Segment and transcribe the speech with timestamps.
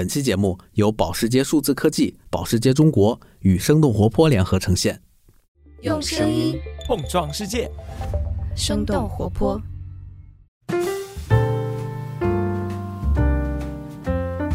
[0.00, 4.98] 本期节目由保时捷数字科技、保时捷中国与生动活泼联合呈现。
[5.82, 7.70] 用声音碰撞世界，
[8.56, 9.60] 生动活泼。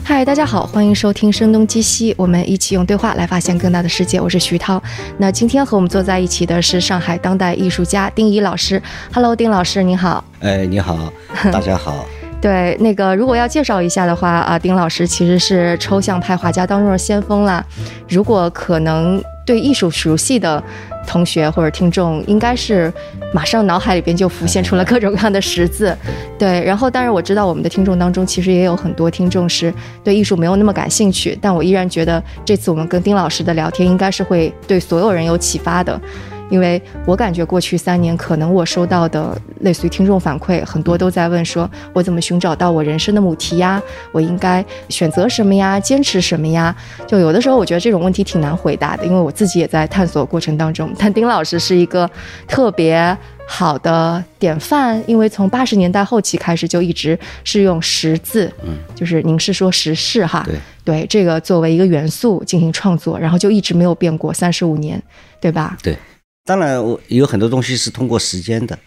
[0.04, 4.20] 嗨，大家好，欢迎收听《声东击西》，我们一起用对话来发现更大的世界。
[4.20, 4.82] 我是徐涛。
[5.20, 8.82] 那今天和我们坐在一起的是上海当代艺术家丁怡老师。
[9.14, 10.26] Hello，丁老师，你好。
[10.40, 11.14] 哎，你好，
[11.54, 12.04] 大家好。
[12.46, 17.66] 对，那个如果要介绍一下的话啊，丁老师其实是抽象派画家当中的先锋啦。
[18.08, 20.64] 如果可能对艺术熟悉的
[21.08, 22.94] 同学或者听众，应该是
[23.34, 25.98] 马上脑海里边就浮现出了各种各样的十字。
[26.38, 36.00] 对，然后当然我知道我们的听众当中其实也有很多听众是对艺术没有那么感兴趣，但我依然觉得这次我们跟丁老师的聊天应该是会对所有人有启发的。
[36.50, 43.82] 因为我感觉过去三年，可能我收到的类似于听众反馈，很多都在问说，我怎么寻找到我人生的母题呀？
[44.12, 45.80] 我应该选择什么呀？
[45.80, 46.76] 坚持什么呀？
[47.08, 50.94] 就有的时候，我觉得这种问题挺难回答的，因为我自己也在探索过程当中。
[50.98, 52.10] 但丁老师是一个
[52.48, 53.18] 特别
[53.48, 65.02] 好的典范，因为从八十年代后期开始就一直是用识字，嗯，就是您是说时事哈，对，对，这个作为一个元素进行创作，然后就一直没有变过，三十五年，
[65.40, 65.78] 对吧？
[65.82, 65.98] 对。
[66.46, 68.78] 当然，我有很多东西是通过时间的，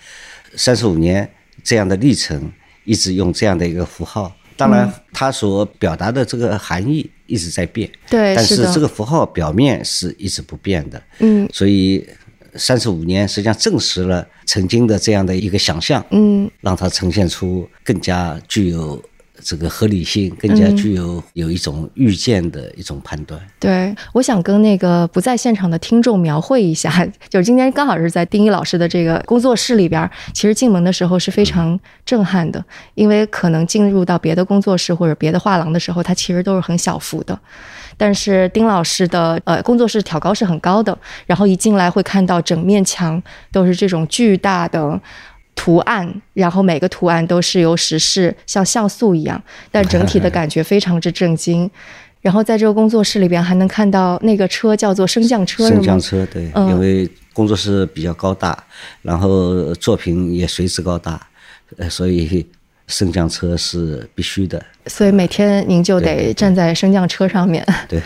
[0.55, 1.28] 三十五年
[1.64, 2.51] 这样的历程，
[2.84, 4.33] 一直用这样的一个符号。
[4.56, 7.91] 当然，它所表达的这个含义一直在变。
[8.09, 11.03] 对，但是这个符号表面是一直不变的。
[11.19, 11.48] 嗯。
[11.53, 12.06] 所以，
[12.55, 16.05] 三十五年实际上证实了曾经的这样的一个想象。
[16.11, 16.48] 嗯。
[16.61, 19.03] 让它呈现出更加具有。
[19.42, 23.41] 这个合理性更加具有有一种预见的一种判断。
[23.58, 32.64] 对，我想跟那个不在现场的听众描绘一下， 就是今天刚好是在丁一老师的这个工作室里边，其实进门的时候是非常震撼的，
[32.95, 37.39] 因为可能进入到别的工作室或者别的画廊的时候，它其实都是很小幅的，
[37.97, 45.01] 但是丁老师的呃工作室挑高是很高的，然后一进来会看到整面墙都是这种巨大的。
[45.58, 49.42] 图案，然后每个图案都是由石室像像素一样，
[49.73, 51.69] 但整体的感觉非常之震惊。
[52.23, 58.57] 然后在这个工作室里边还能看到那个车叫做升降车，升降车对，因为工作室比较高大，
[59.02, 61.27] 然后作品也随之高大，
[61.77, 62.47] 呃，所以。
[62.88, 68.00] 升降车是必须的，所以每天您就得站在升降车上面， 对，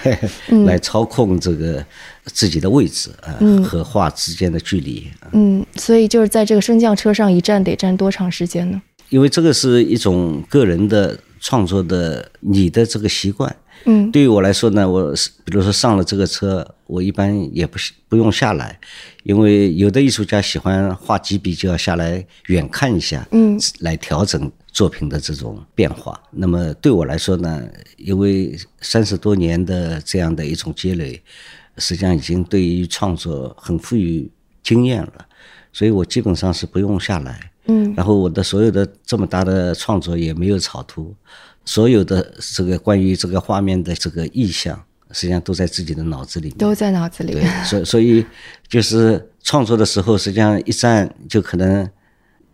[0.67, 1.83] 来操控这个
[2.27, 3.33] 自己的位置啊
[3.65, 5.09] 和画之间的距离。
[5.33, 8.83] 嗯，所以就是在这个升降车上一站得站多长时间呢？
[9.09, 13.55] 因为这个是一种个人的创作的你的这个习惯。
[13.85, 15.13] 嗯，对于我来说呢，我
[15.45, 17.79] 比如说上了这个车，我一般也不
[18.09, 18.79] 不用下来，
[19.25, 26.21] 因为有的艺术家喜欢画几笔就要下来远看一下，嗯，来调整作品的这种变化。
[26.31, 27.63] 那么对我来说呢，
[27.97, 31.23] 因为三十多年的这样的一种积累，
[31.77, 34.29] 实际上已经对于创作很富于
[34.63, 35.27] 经验了，
[35.73, 41.15] 所以我基本上是不用下来，嗯，然后我的所有的这么大的创作也没有草图。
[41.65, 44.83] 所有的这个关于这个画面的这个意象，
[45.13, 47.33] 实际上都在自己的脑子里面，都在脑子里。
[47.35, 48.25] 对，所所以
[48.67, 51.89] 就是创作的时候，实际上一站就可能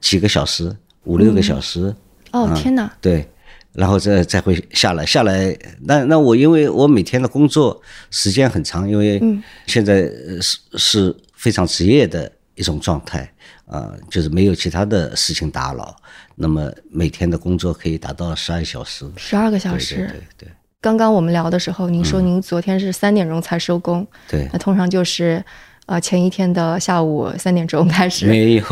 [0.00, 1.94] 几个小时，五六个小时。
[2.32, 2.90] 哦，天哪！
[3.00, 3.28] 对，
[3.72, 5.56] 然后再再会下来，下来。
[5.82, 7.80] 那那我因为我每天的工作
[8.10, 9.20] 时间很长，因为
[9.66, 10.02] 现在
[10.40, 13.32] 是是非常职业的一种状态
[13.66, 15.96] 啊，就是没有其他的事情打扰。
[16.36, 19.96] 那么每天的工作可以达到十二小时，十二个小时。
[19.96, 20.48] 对对对。
[20.80, 24.48] 刚刚我们聊的时候，您说您昨天是三点钟才收工，对。
[24.52, 25.44] 那通常就是，
[25.88, 28.26] 呃，前一天的下午三点钟开始。
[28.26, 28.62] 没有，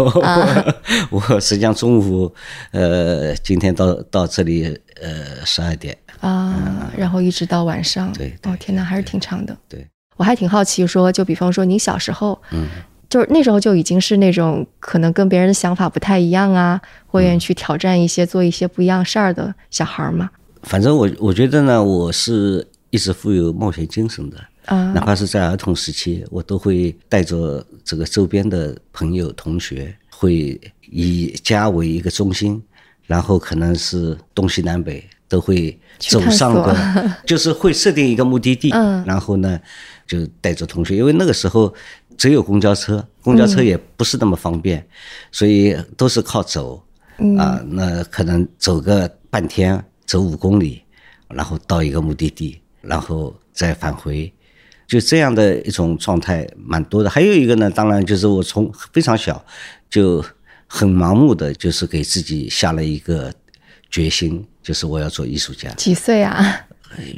[1.08, 2.30] 我实际上中午，
[2.72, 4.64] 呃，今天到到这里，
[5.00, 8.12] 呃，十二点啊，然后一直到晚上。
[8.12, 8.36] 对。
[8.42, 9.56] 哦，天哪，还是挺长的。
[9.66, 9.86] 对。
[10.18, 12.66] 我还挺好奇，说就比方说您小时候，嗯。
[13.08, 20.28] 就是那时候就已经是那种可能跟别人的想法不太一样啊，会愿意去挑战一些、做一些不一样事儿的小孩嘛。
[20.64, 24.36] 反正我我觉得呢，我是一直富有冒险精神的
[24.66, 32.62] 啊，哪怕是在儿童时期，我都会带着这个周边的朋友、同学，会以家为一个中心，
[33.06, 36.76] 然后可能是东西南北都会走上个，
[37.26, 39.58] 就是会设定一个目的地，嗯，然后呢
[40.06, 41.74] 就带着同学，因为那个时候。
[42.18, 44.82] 只有公交车，公交车也不是那么方便，
[45.30, 46.82] 所以都是靠走
[47.36, 47.62] 啊。
[47.68, 50.80] 那可能走个半天，走五公里，
[51.28, 54.32] 然后到一个目的地，然后再返回，
[54.86, 57.10] 就这样的一种状态蛮多的。
[57.10, 59.44] 还有一个呢，当然就是我从非常小
[59.90, 60.24] 就
[60.66, 63.32] 很盲目的，就是给自己下了一个
[63.90, 65.68] 决心，就是我要做艺术家。
[65.74, 66.66] 几岁啊？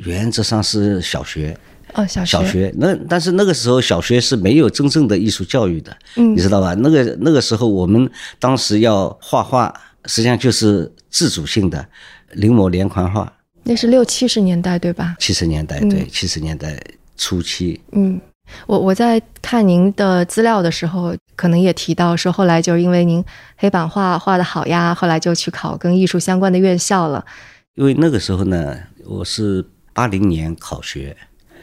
[0.05, 1.57] 原则上是小学。
[1.95, 2.31] 哦，小学。
[2.31, 6.75] 小学那，但是那个时候小学是没有真正的艺术教育的，嗯，你知道吧？
[6.75, 9.73] 那个那个时候我们当时要画画，
[10.05, 11.89] 实际上就是自主性的
[12.33, 13.33] 临摹连环画。
[13.63, 15.17] 那是六七十年代对吧？
[15.19, 16.79] 七十年代对，七十年代
[17.19, 17.79] 初期。
[17.93, 18.19] 嗯，
[18.67, 23.23] 我我在看您的资料的时候，可能也提到说，后来就是因为您
[23.57, 27.27] 黑板画画的好呀，后来就去考跟艺术相关的院校了。
[27.75, 29.63] 因为那个时候呢，我是
[29.93, 31.15] 八零年考学。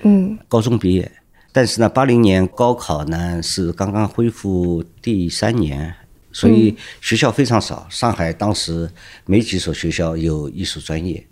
[0.02, 1.12] 嗯，高中毕业，
[1.52, 5.96] 但是呢，八零年高考呢是刚刚恢复第三年，
[6.32, 7.88] 所以学校非常少。
[7.90, 8.92] 上海当时
[9.26, 11.26] 没几所学校有艺术专业，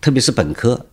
[0.00, 0.86] 特别是本科，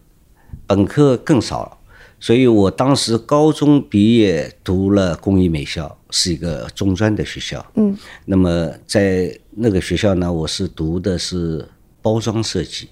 [0.66, 1.78] 本科更少。
[2.26, 7.64] 所以我当时高中毕业读了工艺美校，是一个中专的学校。
[7.76, 7.96] 嗯，
[8.26, 11.70] 那么在那个学校呢，我是读的是
[12.02, 12.90] 包装设计，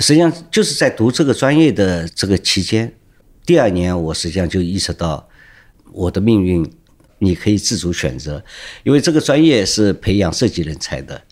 [0.00, 2.92] 实际上就是在读这个专业的这个期间。
[3.46, 5.28] 第二年，我实际上就意识到，
[5.92, 6.68] 我的命运
[7.20, 8.42] 你可以自主选择，
[8.82, 11.22] 因为这个专业是培养设计人才的，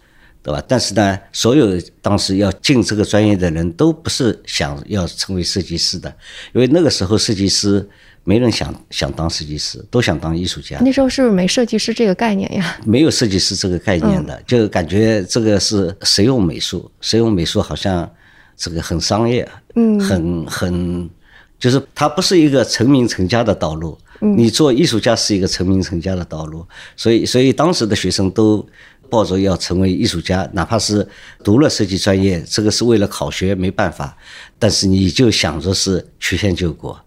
[0.47, 0.63] 对吧？
[0.69, 6.09] 但是呢，所有当时要进这个专业的人都不是想要成为设计师的，
[6.55, 7.85] 因为那个时候设计师
[8.23, 10.79] 没人想想当设计师，都想当艺术家。
[10.81, 12.79] 那时候是不是没设计师这个概念呀？
[12.87, 18.09] 没有设计师这个概念的，就感觉这个是实用美术，实用美术好像
[18.57, 21.11] 这个很商业，嗯，很很。
[21.59, 28.65] 就是它不是一个成名成家的道路，你做艺术家是一个成名成家的道路，所以所以当时的学生都
[29.11, 31.07] 抱着要成为艺术家，哪怕是
[31.43, 34.17] 读了设计专业，这个是为了考学没办法，
[34.59, 36.99] 但是你就想着是曲线救国，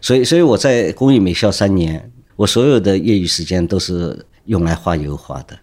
[0.00, 5.58] 所以所以我在工艺美校三年，我所有的业余时间都是用来画油画的，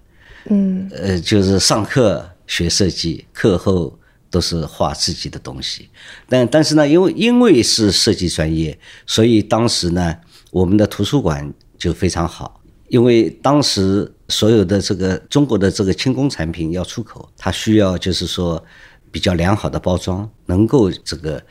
[0.49, 3.97] 嗯，呃，就是上课学设计，课后。
[4.31, 5.89] 都是画自己的东西，
[6.29, 10.15] 但但是呢，因为因为是设计专业，所以当时呢，
[10.51, 12.61] 我们的图书馆就非常好。
[12.87, 18.63] 因为当时所有的这个中国的这个轻工产品要出口，它需要就是说
[19.11, 21.43] 比较良好的包装，能够这个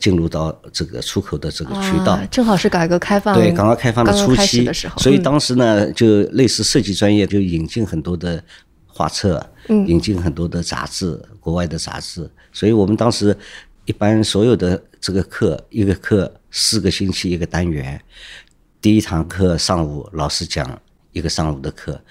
[0.00, 2.18] 进入到这个出口的这个渠道。
[2.30, 8.42] 正好是改革开放对改革开放的初期的时候，所以当时呢，就类似设计专业就引进很多的。
[8.94, 13.34] 画册，引进很多的杂志，国外的杂志，所以我们当时
[13.86, 17.98] 一般所有的这个课，一个课四个星期一个单元，
[18.82, 20.78] 第一堂课上午老师讲
[21.12, 22.02] 一个上午的课，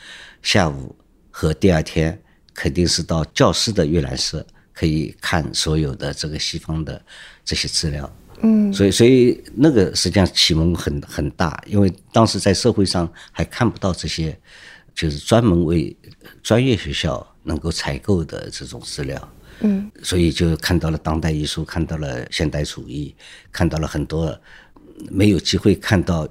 [0.41, 0.95] 下午
[1.29, 2.17] 和第二天
[2.53, 7.01] 肯定是到教师的阅览室可以看所有的这个西方的
[7.43, 14.37] 这些资料，嗯，所以所以那个实际上启蒙很很大，因为当时在社会上还看不到这些。
[14.93, 15.95] 就是专门为
[16.43, 23.15] 专业学校能够采购的这种资料，嗯，所以就看到了当代艺术，看到了现代主义，
[23.53, 24.37] 看到了很多
[25.09, 26.27] 没有机会看到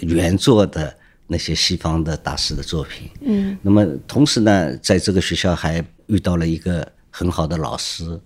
[0.00, 0.94] 原作的
[1.26, 8.20] 那些西方的大师的作品，嗯，那么同时呢，在这个学校还遇到了一个很好的老师。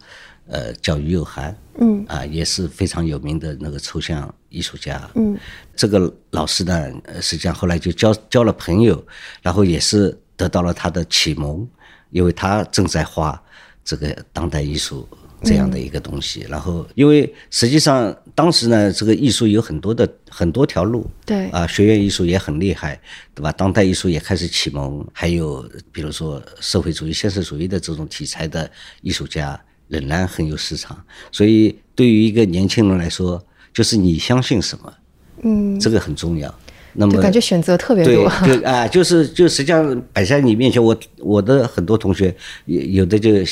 [0.53, 5.39] 呃，叫于有涵，嗯，啊，也是非常有名的那个抽象艺术家，嗯，
[5.77, 6.91] 这个老师呢，
[7.23, 9.01] 实际上后来就交交了朋友，
[9.43, 11.65] 然后也是得到了他的启蒙，
[12.11, 13.41] 因为他正在画
[13.85, 15.09] 这个当代艺术
[15.43, 23.01] 这样的一个东西，然后因为实际上当时呢，这个艺术有很多的很多条路，对，啊，学院艺术也很厉害，
[23.35, 23.51] 对吧？
[23.53, 28.71] 当代艺术也开始启蒙，还有比如说社会主义、现实主义的这种题材的
[29.03, 29.61] 艺术家。
[29.91, 30.97] 仍然很有市场，
[31.33, 33.45] 所以对于一个年轻人来说，
[33.75, 34.95] 就是你相信什么，
[35.43, 36.55] 嗯，这个很重要。
[36.93, 42.33] 那么感觉选择特别多，对，就啊，就是就实际上摆在你面前，我我的很多同学
[42.67, 43.45] 有有的就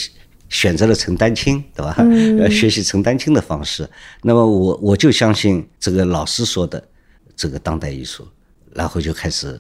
[0.49, 1.95] 选择了陈丹青，对吧？
[1.99, 3.89] 嗯， 学习陈丹青的方式。
[4.23, 6.83] 那么我我就相信这个老师说的
[7.37, 8.27] 这个当代艺术，
[8.75, 9.59] 然后就开始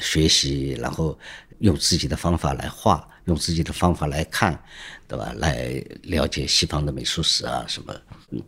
[0.00, 1.18] 学习，然后
[1.58, 3.06] 用自己的方法来画。
[3.26, 4.58] 用自己的方法来看，
[5.06, 5.32] 对吧？
[5.36, 7.94] 来了解西方的美术史啊什么。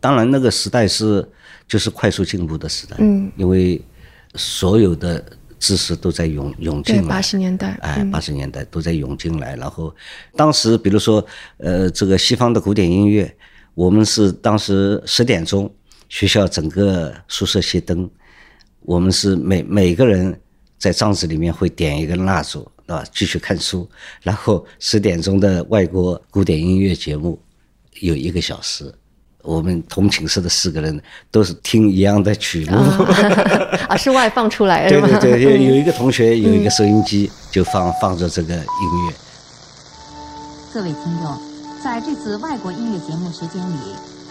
[0.01, 1.25] 当然，那个时代是
[1.67, 3.79] 就是快速进步的时代，嗯，因为
[4.35, 5.23] 所有的
[5.63, 7.07] 知识都在涌涌进来。
[7.07, 9.55] 八十年代，哎，八十年代都在涌进来。
[9.55, 9.95] 然后，
[10.35, 11.25] 当时比如说，
[11.57, 13.33] 呃，这个西方的古典音乐，
[13.73, 15.73] 我们是当时十点钟
[16.09, 18.09] 学校整个宿舍熄灯，
[18.81, 20.37] 我们是每每个人
[20.77, 22.69] 在帐子里面会点一根蜡烛。
[22.87, 23.89] 啊，继续看书，
[24.21, 27.41] 然后十点钟的外国古典音乐节目
[28.01, 28.93] 有一个小时，
[29.43, 32.75] 我们同寝室的四个人都是听一样的曲目，
[33.87, 34.99] 啊， 是外放出来的。
[34.99, 39.13] 对对对，有有一个 同学有一个收音机，就放放着这个音乐。
[40.73, 41.37] 各位听众，
[41.83, 43.77] 在这次外国音乐节目时间里。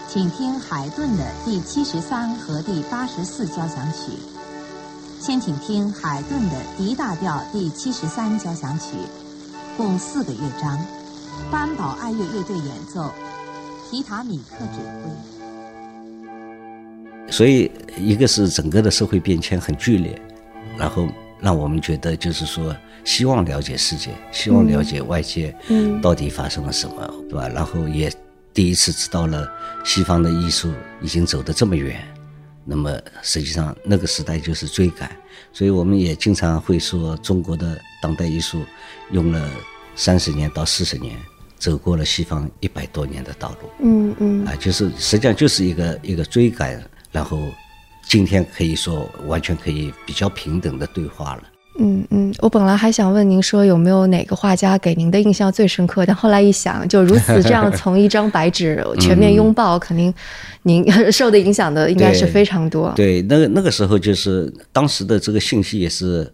[0.05, 4.11] 请听海顿的第七十三和第八十四交响曲。
[5.19, 8.95] 先请听海顿的 D 大调第七十三交响曲，
[9.75, 10.77] 共四个乐章，
[11.49, 13.11] 班堡爱乐乐队演奏，
[13.93, 14.87] 提塔米克指挥。
[17.31, 20.19] 所以，一个是整个的社会变迁很剧烈，
[20.75, 21.07] 然后
[21.39, 27.47] 让我们觉得就是说，希望了解世界，希望了解外界，嗯到底发生了什么，对吧？
[27.49, 28.11] 然后也
[28.51, 29.47] 第一次知道了
[29.85, 32.03] 西方的艺术已经走得这么远。
[32.65, 35.15] 那么实际上那个时代就是追赶，
[35.51, 38.63] 所以我们也经常会说，中国的当代艺术
[39.11, 39.47] 用了
[39.95, 41.15] 三十年到四十年，
[41.63, 43.69] 走过了西方一百多年的道路。
[43.81, 46.77] 嗯嗯啊，就是实际上就是一个一个追赶，
[47.09, 47.39] 然后
[48.05, 51.43] 今天可以说完全可以比较平等的对话了。
[51.79, 60.13] 嗯嗯，我本来还想问您说有没有哪个画家给您的印象最深刻，但后来一想，就如此这样从一张白纸全面拥抱，肯定
[60.63, 62.91] 您 受的影响的应该是非常多。
[62.93, 66.29] 对，那个那个时候就是当时的这个信息也是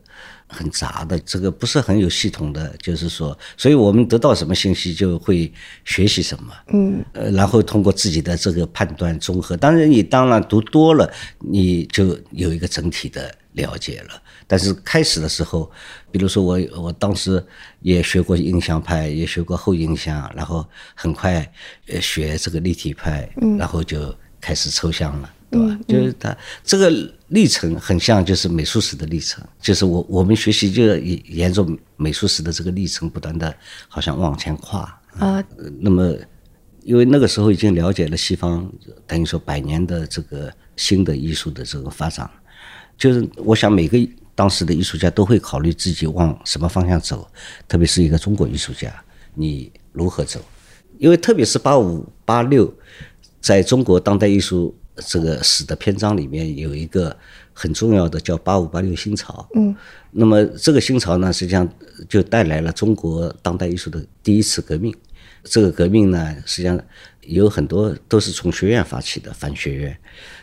[0.50, 5.52] 很杂的，这个不是很有系统的，就是说，所以我们得到什么信息就会
[5.86, 9.56] 学习什么，嗯呃，然后通过自己的这个判断综合。
[9.56, 14.22] 当然，你当然读多了，你就有一个整体的了解了。
[14.48, 15.72] 但是开始的时候，
[16.12, 17.42] 比如说我我当时
[17.82, 21.50] 也学过印象派，也学过后印象，然后很快
[21.88, 23.30] 呃学这个立体派，
[23.60, 25.32] 然后就开始抽象了。
[25.50, 25.80] 对吧？
[25.88, 26.92] 就是他这个
[27.30, 31.66] 历程很像，就是美术史的历程，就是我我们学习就沿沿着
[31.98, 33.54] 美术史的这个历程，不断的
[33.88, 34.82] 好像往前跨。
[35.18, 36.16] 啊呃那么，
[36.84, 38.72] 因为那个时候已经了解了西方，
[39.08, 42.30] 等于说百年的这个新的艺术的这个发展，
[42.98, 43.98] 就是我想每个
[44.36, 47.28] 当时的艺术家都会考虑自己往什么方向走，
[47.68, 48.94] 特别是一个中国艺术家，
[49.34, 50.40] 你如何走？
[51.00, 52.72] 因为特别是八五八六，
[53.42, 54.74] 在中国当代艺术
[55.06, 57.16] 这个史的篇章里面有一个
[57.54, 59.48] 很重要的叫八五八六新潮。
[59.56, 59.76] 嗯，
[60.12, 61.68] 那么这个新潮呢，实际上
[62.08, 64.96] 就带来了中国当代艺术的第一次革命。
[65.44, 66.80] 这个革命呢，实际上
[67.22, 69.98] 有很多都是从学院发起的，反学院，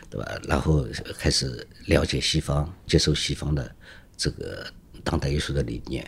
[0.09, 0.27] 对吧？
[0.47, 0.85] 然后
[1.19, 3.71] 开始了解西方，接受西方的
[4.17, 4.65] 这个
[5.03, 6.05] 当代艺术的理念。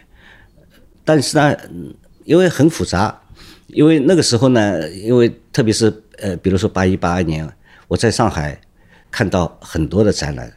[1.06, 1.94] 但是呢，嗯
[2.26, 3.20] 因为很复杂，
[3.68, 7.48] 因为那个时候呢，因为特别是呃，比如说八一八二年，
[7.90, 8.62] 我在上海
[9.10, 10.54] 看到很多的展览，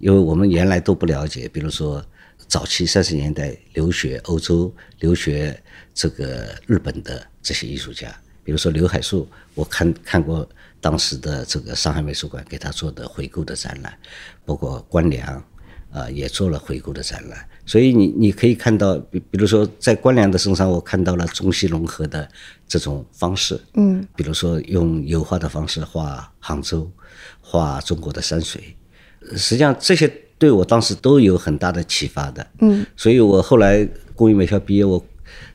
[0.00, 2.04] 因为我们原来都不了解，比如说
[2.48, 5.56] 早期三十年代留学欧洲、留学
[5.94, 8.12] 这个日本的这些艺术家，
[8.42, 10.46] 比如说刘海粟，我看看过
[10.80, 13.96] 当时的这个上海美术馆给他做的回顾的展览，
[14.44, 15.42] 包括关良。
[15.94, 22.28] 啊，也做了回顾的展览，所以你你可以看到，比比如说在关良的身上，我看到了中西融合的
[22.68, 26.90] 这种方式，嗯，比如说用油画的方式画杭州，
[27.40, 28.76] 画中国的山水，
[29.30, 30.06] 呃实际上这些
[30.36, 35.02] 对我当时都有很大的启发的，嗯，所以我后来工艺美校毕业，我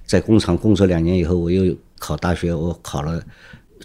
[0.06, 3.22] 在工厂工作两年以后，我又考大学，我考了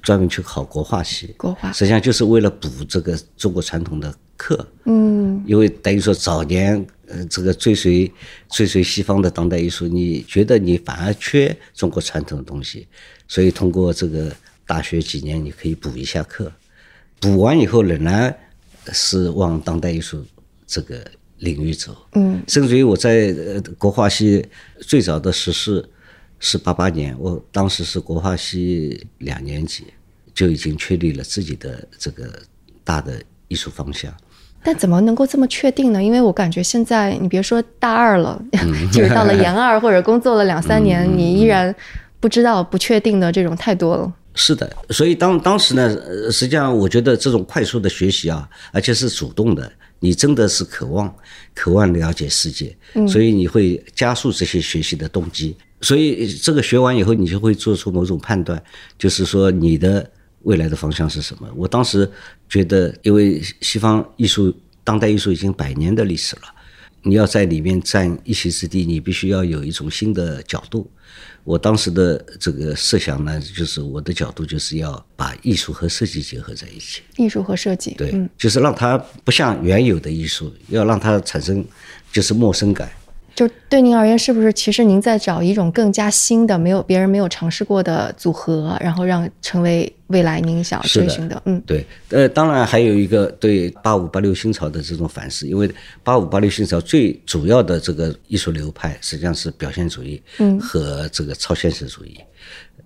[0.00, 1.70] 专门去考国画系，国画。
[1.72, 5.42] 实际上就是为了补这个中国传统的课，嗯。
[5.46, 8.10] 因为等于说早年呃这个追随
[8.50, 12.86] 追随西方的当代艺术，你觉得你反而缺中国传统的东西，
[13.28, 14.34] 所以通过这个
[14.66, 16.52] 大学几年，你可以补一下课，
[17.20, 18.34] 补完以后仍然
[18.92, 20.24] 是往当代艺术
[20.66, 21.04] 这个
[21.38, 21.96] 领域走。
[22.12, 24.46] 嗯甚至于我在呃国画系
[24.80, 25.86] 最早的实施
[26.40, 29.84] 是八八年，我当时是国画系两年级，
[30.34, 32.42] 就已经确立了自己的这个
[32.82, 34.14] 大的艺术方向。
[34.64, 36.02] 但怎么能够这么确定呢？
[36.02, 41.72] 因为我感觉现在你别说大二了， 嗯就是到了研二或者工作了两三年，你依然
[42.18, 44.12] 不知道、不确定的这种太多了。
[44.34, 51.14] 是的，所以当当时呢，呃实际上我觉得这种快速的学习啊，而且是主动的，你真的是渴望
[51.54, 52.74] 渴望了解世界，
[53.06, 55.54] 所以你会加速这些学习的动机。
[55.80, 58.60] 所以这个学完以后，你就会做出某种判断，
[58.98, 60.10] 就是说你的
[60.44, 61.48] 未来的方向是什么。
[61.54, 62.10] 我当时
[62.48, 66.42] 觉得，因为西方艺术、当代艺术已经百年的历史了，
[67.02, 70.90] 你要在里面占一席之地，你必须要有一种新的角度。
[71.44, 81.62] 我当时的这个设想呢，就是我的角度就是要把艺术和设计结合在一起，艺术和设计，对，嗯就是让它不像原有的艺术，要让它产生
[82.10, 82.90] 就是陌生感。
[83.34, 91.42] 就对您而言，是不是其实您在找一种更加新的、没有别人没有尝试过的组合，然后让成为未来您想追寻的？
[91.44, 95.68] 嗯对，呃，当然还有一个对八五八六新潮的这种反思，因为
[96.04, 102.16] 八五八六新潮最主要的这个艺术流派实际上是表现主义嗯和这个超现实主义。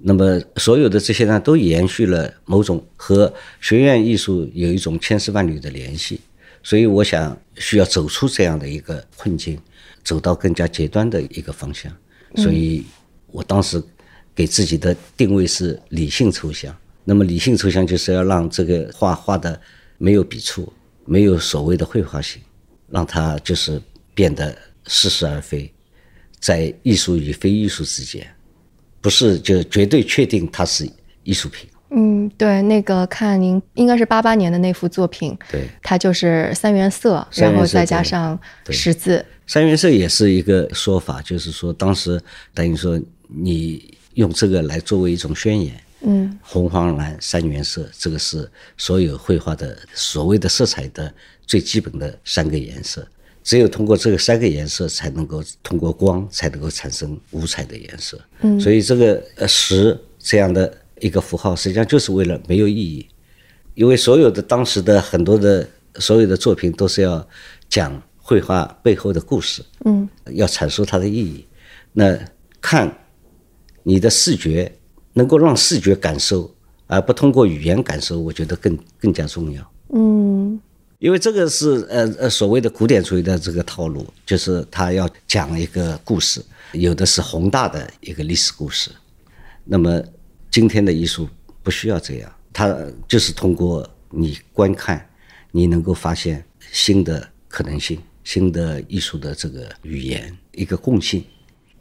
[0.00, 6.18] 那么所有的这些呢，都延续了某种和学院艺术有一种千丝万缕的联系。
[6.62, 9.58] 所以我想需要走出这样的一个困境，
[10.08, 11.92] 走到更加极端的一个方向。
[12.36, 12.84] 所以
[13.26, 13.82] 我当时
[14.34, 16.74] 给自己的定位是理性抽象。
[17.04, 19.60] 那么理性抽象就是要让这个画画的
[19.98, 20.72] 没有笔触，
[21.04, 22.40] 没有所谓的绘画性，
[22.88, 23.80] 让它就是
[24.14, 25.70] 变得似是而非，
[26.38, 28.26] 在艺术与非艺术之间，
[29.02, 30.88] 不是就绝对确定它是
[31.22, 31.68] 艺术品。
[31.90, 39.24] 嗯，对，那个看您应该是八八年的那幅作品，对，它就是三原色，原色然后再加上十字。
[39.46, 42.20] 三原色也是一个说法，就是说当时
[42.52, 51.10] 等于说你用这个来作为一种宣言，嗯红黄蓝三原色，这个是所有绘画的所谓的色彩的
[51.46, 53.06] 最基本的三个颜色。
[53.42, 58.20] 只有通过这个三个颜色，才能够通过光，才能够产生五彩的颜色。
[58.42, 63.08] 嗯所以这个呃十这样的一个符号，实际上就是为了没有意义，
[63.74, 67.26] 因为所有的当时的很多的所有的作品都是要
[67.68, 71.46] 讲绘画背后的故事，嗯要阐述它的意义。
[71.92, 72.18] 那
[72.60, 72.92] 看
[73.82, 74.70] 你的视觉
[75.14, 76.54] 能够让视觉感受，
[76.86, 79.72] 而不通过语言感受，我觉得更更加重要。
[79.92, 80.60] 嗯
[80.98, 88.90] 因为这个是呃呃所谓的古典主义的这个套路，就是他要讲一个故事，有的是宏大的一个历史故事。
[89.64, 90.02] 那么
[90.50, 91.28] 今天的艺术
[91.62, 92.76] 不需要这样，它
[93.06, 95.04] 就是通过你观看，
[95.50, 101.22] 你能够发现新的可能性，新的艺术的这个语言一个共性。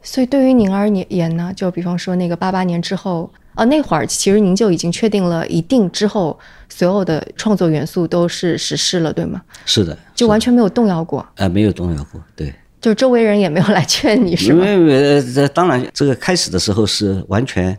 [0.02, 9.42] 所以对于您而言呢，就比方说那个八八年之后啊，那会儿其实您就已经确定了一定之后所有的创作元素都是实施了，对吗？
[9.66, 12.54] 是的，就完全没有动摇过，呃、没有动摇过，对。
[12.80, 14.64] 就是周围人也没有来劝你，是因吗？
[14.64, 17.76] 为呃，这当然，这个开始的时候是完全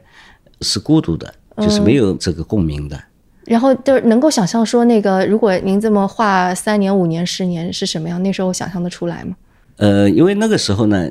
[0.61, 3.01] 是孤独的，就是没有这个共鸣的。
[3.45, 9.35] 然后就是能够想象说，那个如果您这么画三年、五年、十年是什么样，那时候想象得出来吗？
[9.77, 11.09] 呃，因为那个时候呢，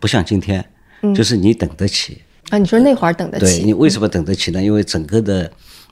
[0.00, 0.64] 不像今天，
[1.02, 2.22] 嗯就是你等得起。
[2.48, 4.62] 啊，你说那会儿等得对你，为什么等得起呢？
[4.62, 5.50] 因为整个的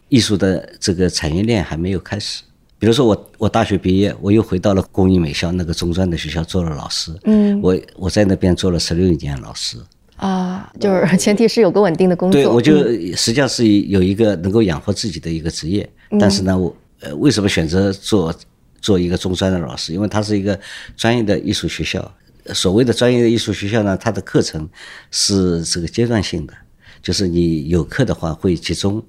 [0.08, 2.42] 艺术的这个产业链还没有开始。
[2.78, 7.12] 比如说我我大学毕业，我又回到了工艺美校那个中专的学校做了老师。
[7.24, 9.76] 嗯我我在那边做了十六年老师。
[10.16, 12.40] 啊，就是 前提是有个稳定的工作。
[12.40, 15.88] 对，我就嗯实际上是有一个能够养活自己的一个职业，
[16.20, 18.34] 但是呢，我呃为什么选择做
[18.80, 19.92] 做一个中专的老师？
[19.92, 20.58] 因为它是一个
[20.96, 22.14] 专业的艺术学校。
[22.52, 24.68] 所谓的专业的艺术学校呢，它的课程
[25.10, 26.52] 是这个阶段性的，
[27.02, 29.02] 就是你有课的话会集中，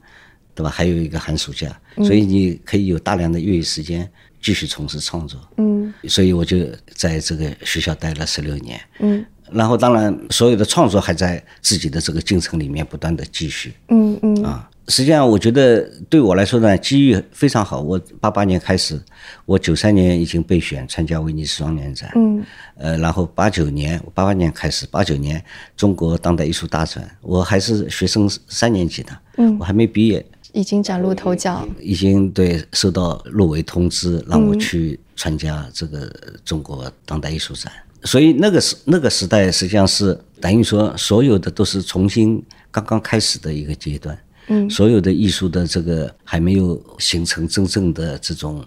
[0.53, 0.69] 对吧？
[0.69, 4.09] 还有一个寒暑假，所以你可以有大量的业余时间
[4.41, 5.37] 继续从事创作。
[5.57, 6.65] 嗯所以我就
[6.95, 8.79] 在这个学校待了十六年。
[8.99, 14.69] 嗯然后，当然，所有的创作还在自己的这个进程里面不断的继续嗯嗯啊。
[14.87, 17.81] 实际上，我觉得对我来说呢，机遇非常好。
[17.81, 19.01] 我八八年开始，
[19.45, 22.43] 我九三年已经被选参加威尼斯双年展，嗯
[22.77, 25.43] 呃，然后八九年，八八年开始，八九年
[25.75, 31.67] 中国当代艺术大展，我还是学生三年级的，嗯我还没毕业，已经崭露头角。
[31.79, 36.07] 已经对收到入围通知，让我去参加这个
[36.43, 37.71] 中国当代艺术展。
[38.05, 42.41] 所以那个时那个时代实际上是等于说所有的都是重新
[42.71, 48.63] 刚刚开始的一个阶段，嗯所有的艺术的这个还没有形成真正的这种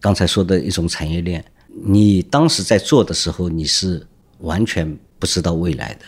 [0.00, 1.44] 刚才说的一种产业链。
[1.84, 4.06] 你当时在做的时候，你是
[4.38, 6.04] 完全不知道未来的，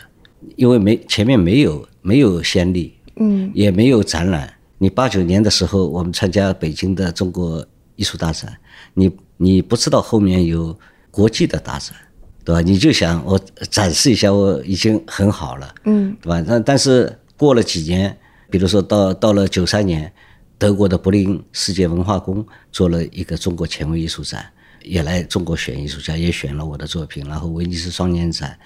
[0.55, 4.53] 因为没前面没有没有先例，嗯也没有展览。
[4.77, 8.55] 你八九年的时候，我们参加北京的中国艺术大展，
[8.93, 10.77] 你你不知道后面有
[11.09, 11.95] 国际的大展，
[12.47, 12.61] 对吧？
[12.61, 13.37] 你就想我
[13.69, 16.41] 展示一下，我已经很好了，嗯对吧？
[16.47, 18.17] 但但是过了几年，
[18.49, 20.09] 比如说到到了九三年，
[20.57, 24.49] 德国的柏林世界文化宫做了一个中国前卫艺术展，
[24.81, 28.57] 也来中国选艺术家，也选了我的作品，然后威尼斯双年展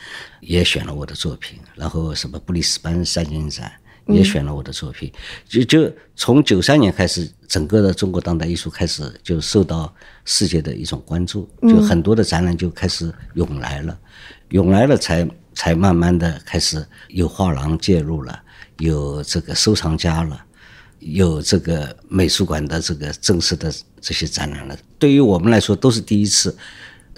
[0.42, 3.72] 也选了我的作品，然后什么布里斯班三年展
[4.14, 5.12] 也选了我的作品，
[5.48, 9.94] 就就从九三年开始，整个的中国当代艺术开始就受到
[10.26, 13.98] 世界的一种关注，就很多的展览就开始涌来了，
[14.50, 18.42] 涌来了才才慢慢的开始有画廊介入了，
[18.80, 20.46] 有这个收藏家了。
[21.04, 26.56] 有这个美术馆的这个正式的这些展览了，对于我们来说都是第一次，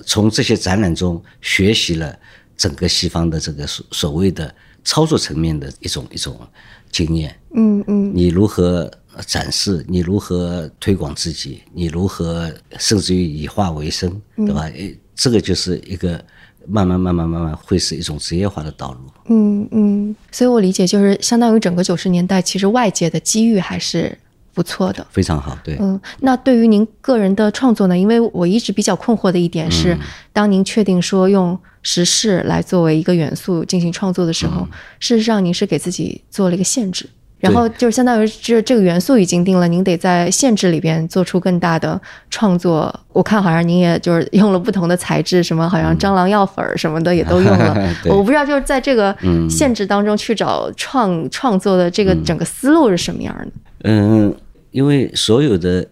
[0.05, 2.17] 从这些展览中学习了
[2.55, 6.49] 整个西方的这个所所谓的操作层面的一种一种
[6.93, 7.35] 经验。
[7.55, 8.89] 嗯嗯你如何
[9.27, 9.85] 展示？
[9.89, 11.61] 你如何推广自己？
[11.73, 14.61] 你如何甚至于以画为生，对吧？
[14.73, 16.23] 诶，这个就是一个
[16.67, 18.99] 慢慢慢慢慢慢会是一种职业化的道路。
[19.27, 24.17] 嗯嗯，所以我理解就是相当于整个九十年代，其实外界的机遇还是
[24.53, 25.05] 不错的。
[25.09, 27.97] 非常好，对，嗯，那对于您个人的创作呢？
[27.97, 29.97] 因为我一直比较困惑的一点是，
[30.31, 34.67] 当您确定说用时事来作为一个元素进行创作的时候，
[34.99, 42.93] 事实上您是给自己做了一个限制，然后就是相当于这这个元素已经定了，您得在限制里边做出更大的创作。
[43.11, 47.75] 我看好像您也就是用了不同的材质，什么好像蟑螂药粉儿什么的也都用了。
[48.01, 49.15] 对我不知道就是在这个
[49.49, 53.51] 限制当中去找创创作的这个整个思路是什么样的？
[53.85, 54.33] 嗯，
[54.73, 55.87] 因为所有的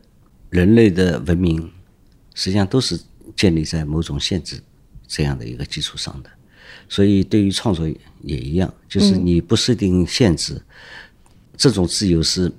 [0.49, 1.71] 人类的文明，
[2.33, 2.99] 实际上都是
[3.35, 4.59] 建立在某种限制
[5.07, 6.29] 这样的一个基础上的，
[6.89, 7.87] 所以对于创作
[8.23, 10.59] 也一样，就是你不设定限制，
[11.55, 12.51] 这种自由是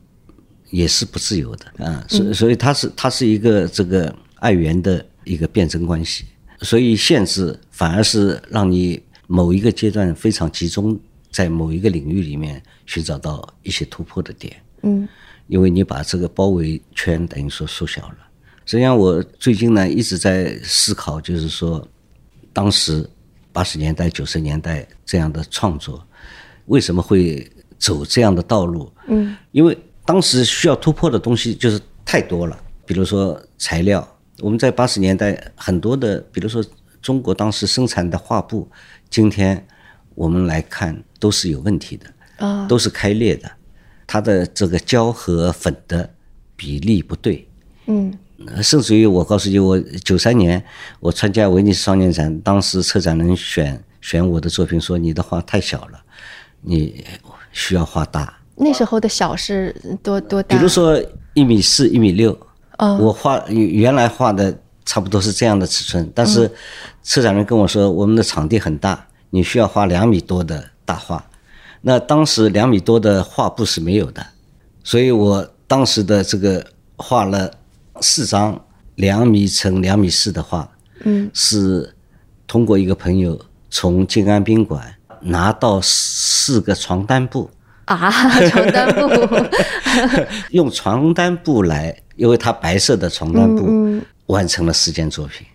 [0.71, 6.25] 也是不自由的啊，所所以它是它是一个这个爱源的一个辩证关系，
[6.61, 10.99] 所以限制反而是让你某一个阶段非常集中
[11.33, 14.57] 在某一个领域里面寻找到一些突破的点。
[14.83, 15.09] 嗯
[15.49, 18.17] 因为你把这个包围圈等于说缩小了。
[18.65, 21.87] 实际上，我最近呢一直在思考，就是说，
[22.53, 23.07] 当时
[23.53, 26.07] 八十年代、九十年代这样的创作，
[26.67, 28.91] 为什么会走这样的道路？
[29.09, 34.07] 嗯，因为当时需要突破的东西就是太多了，比如说材料，
[34.39, 36.65] 我们在八十年代很多的，比如说
[37.03, 38.67] 中国当时生产的画布，
[39.11, 39.67] 今天
[40.15, 42.07] 我们来看都是有问题的。
[42.39, 43.51] 啊都是开裂的，
[44.13, 46.11] 它的这个胶和粉的
[46.55, 47.49] 比例不对，
[47.87, 48.13] 嗯。
[48.45, 50.63] 呃甚至于我告诉你，我九三年
[51.01, 56.03] 我参加威尼斯双年展，当时策展人选选我的作品说你的画太小了，
[56.61, 57.03] 你
[57.53, 60.55] 需要画大，那时候的小是多多大？
[60.55, 62.37] 比如说一米四、一米六，
[62.77, 62.99] 哦。
[63.01, 66.51] 我画原来画的差不多是这样的尺寸，但是
[67.03, 71.25] 策展人跟我说我们的场地很大，你需要画两米多的大画。
[71.83, 74.25] 那当时两米多的画布是没有的，
[74.85, 76.65] 所以我当时的这个
[76.97, 77.53] 画了
[78.01, 78.65] 四张
[78.95, 80.71] 两米乘两米四的画，
[81.05, 81.93] 嗯，是
[82.47, 87.51] 通过一个朋友从静安宾馆拿到四个床单布，
[87.87, 88.11] 啊，
[88.49, 89.47] 床单布，
[90.51, 95.47] 用床单布来，因为它白色的床单布嗯完成了四件作品。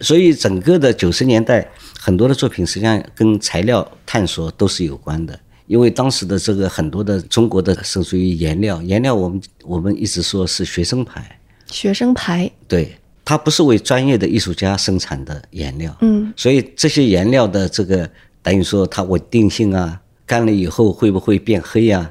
[0.00, 1.66] 所以整个的九十年代
[1.98, 5.38] 很多的作品实际上跟材料探索都是有关的，
[5.72, 11.38] 因为当时的这个很多的中国的是属于颜料，颜料我们我们一直说是学生牌，
[11.70, 16.30] 学生牌，对，它不是为专业的艺术家生产的颜料，嗯。
[16.36, 18.06] 所以这些颜料的这个
[18.42, 22.10] 等于说它稳定性啊，干了以后会不会变黑啊，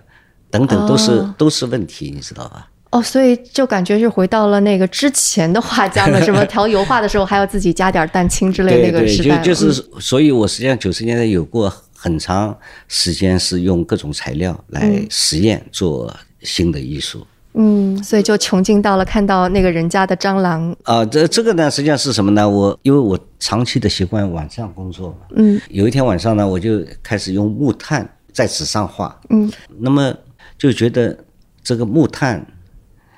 [0.49, 1.35] 等等都是、哦。
[1.37, 2.67] 都是问题，你知道吧？
[2.89, 11.71] 哦，所以就感觉是回到了那个之前的画家们， 什么调油画的时候还要自己加点蛋清之类对对，那个时代了，就就是，所以我实际上九十年代有过
[12.03, 16.11] 很长时间是用各种材料来实验做
[16.41, 17.27] 新的艺术。
[17.53, 22.49] 嗯，所以就穷尽到了看到那个人家的蟑螂，啊，这这个呢，实际上是什么呢？
[22.49, 25.61] 我因为我长期的习惯晚上工作嘛，嗯。
[25.69, 30.11] 有一天晚上呢，我就开始用木炭在纸上画，嗯，那么
[30.57, 31.15] 就觉得
[31.61, 32.43] 这个木炭，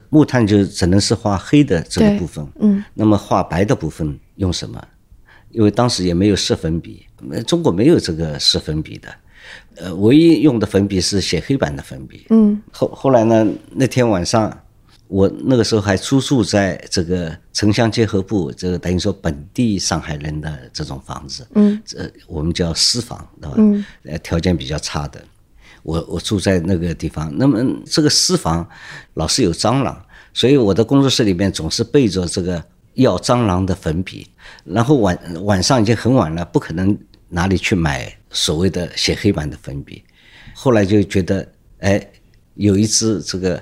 [0.10, 4.84] 木炭就只能是画黑的这个部分，嗯，那么画白的部分用什么？
[5.52, 7.13] 因为当时也没有色粉笔，呃
[7.46, 9.14] 中国没有这个湿粉笔的，
[9.76, 12.62] 呃，唯一用的粉笔是写黑板的粉笔，嗯。
[12.72, 14.58] 后后来呢，那天晚上，
[15.08, 23.56] 我那个时候还租住在这个城乡结合部，这个等于说本地上海人的这种房子，嗯，这我们叫私房，对吧？
[23.58, 25.24] 嗯，呃，条件比较差的，
[25.84, 28.68] 我我住在那个地方，那么这个私房
[29.16, 32.64] 老是有蟑螂，所以我的工作室里面总是备着这个
[32.96, 34.28] 要蟑螂的粉笔，
[34.64, 36.98] 然后晚晚上已经很晚了，不可能
[37.34, 40.04] 哪里去买所谓的写黑板的粉笔，
[40.54, 41.48] 后来就觉得，
[41.80, 42.00] 哎，
[42.54, 43.60] 有一支这个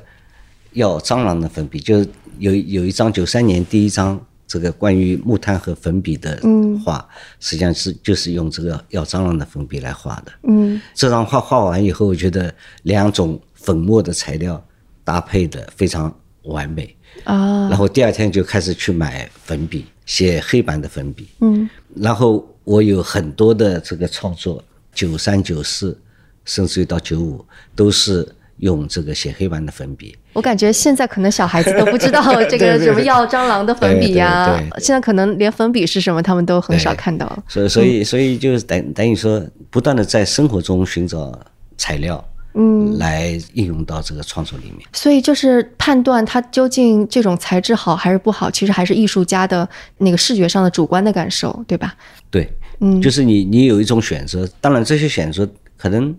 [0.73, 2.05] 要蟑螂的粉笔，就
[2.37, 6.37] 有有一张九三年第一张这个关于木炭和粉笔的
[6.83, 7.07] 画，
[7.39, 10.31] 实际上是就是用这个要蟑螂的粉笔来画的。
[10.43, 10.81] 嗯。
[10.93, 12.53] 这张画画完以后，我觉得
[12.83, 14.61] 两种粉末的材料
[15.05, 17.69] 搭配的非常完美，啊。
[17.69, 21.29] 然后第二天就开始去买粉笔，写黑板的粉笔。
[21.39, 21.69] 嗯。
[21.95, 25.99] 然后我有很多的这个创作，九三、九四，
[26.45, 27.45] 甚至于到九五，
[27.75, 30.15] 都是用这个写黑板的粉笔。
[30.33, 37.27] 我感觉现在可能小孩子都不知道 这个什么药蟑螂的粉笔呀、对对对现在可能连粉笔是什么他们都很少看到。
[37.47, 41.37] 所以所以所以就是等等于说，不断的在生活中寻找
[41.77, 44.87] 材料，嗯，来应用到这个创作里面。
[44.93, 51.93] 所以就是判断它究竟这种材质好还是不好，其实还是艺术家的那个视觉上的主观的感受，对吧？
[52.31, 52.99] 对，嗯。
[53.01, 56.17] 就是你你有一种选择，当然这些选择可能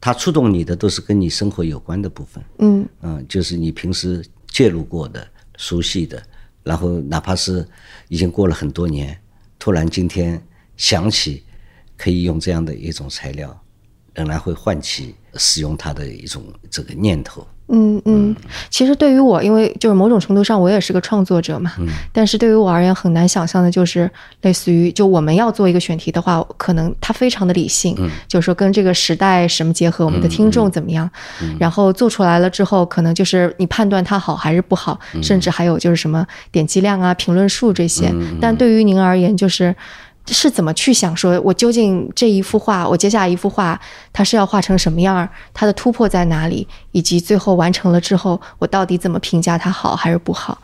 [0.00, 2.86] 它触动你的都是跟你生活有关的部分，嗯。
[3.00, 6.22] 嗯，就是你平时介入过的、熟悉的，
[6.62, 7.66] 然后哪怕是
[8.08, 9.18] 已经过了很多年，
[9.58, 10.40] 突然今天
[10.76, 11.42] 想起
[11.96, 13.58] 可以用这样的一种材料，
[14.14, 17.46] 仍然会唤起使用它的一种这个念头。
[17.68, 18.34] 嗯嗯，
[18.70, 21.72] 其实对于我，因为就是某种程度上我也是个创作者嘛，
[22.12, 24.08] 但是对于我而言很难想象的就是，
[24.42, 27.96] 类似于就我们要做一个选题的话，可能它非常的理性，
[28.28, 31.10] 就是说跟这个时代什么结合，我们的听众怎么样，
[31.58, 38.14] 然后做出来了之后，可能就是你判断它好还是不好，甚至还有就是什么点击量啊、评论数这些。
[38.40, 39.74] 但对于您而言，就是。
[40.34, 43.80] 是怎么去想说，我究竟这一幅画，我接下来一幅画，
[44.12, 45.28] 它是要画成什么样儿？
[45.54, 46.66] 它的突破在哪里？
[46.92, 50.60] 以及最后完成了之后，我到底怎么评价它好还是不好？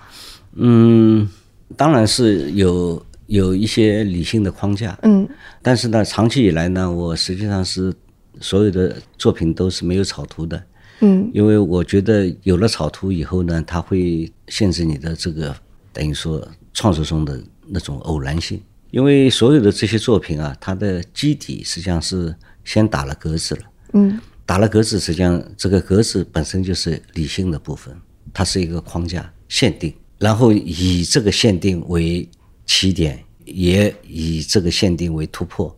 [0.55, 1.29] 嗯，
[1.77, 5.29] 当然是有有一些理性的框架，嗯
[5.63, 7.95] 但是呢，长期以来呢，我实际上是
[8.41, 10.63] 所有的作品都是没有草图的，
[11.01, 15.55] 嗯因为我觉得有了草图以后呢，它会限制你的这个
[15.93, 18.61] 等于说创作中的那种偶然性。
[18.93, 22.33] 因为所有的这些作品啊，它的基底实际上是
[22.65, 23.63] 先打了格子了，
[23.95, 24.21] 嗯。
[24.45, 27.97] 打了格子，实际上这个格子本身就是理性的部分，
[28.35, 32.29] 它是一个框架限定，然后以这个限定为
[32.67, 35.75] 起点，也以这个限定为突破，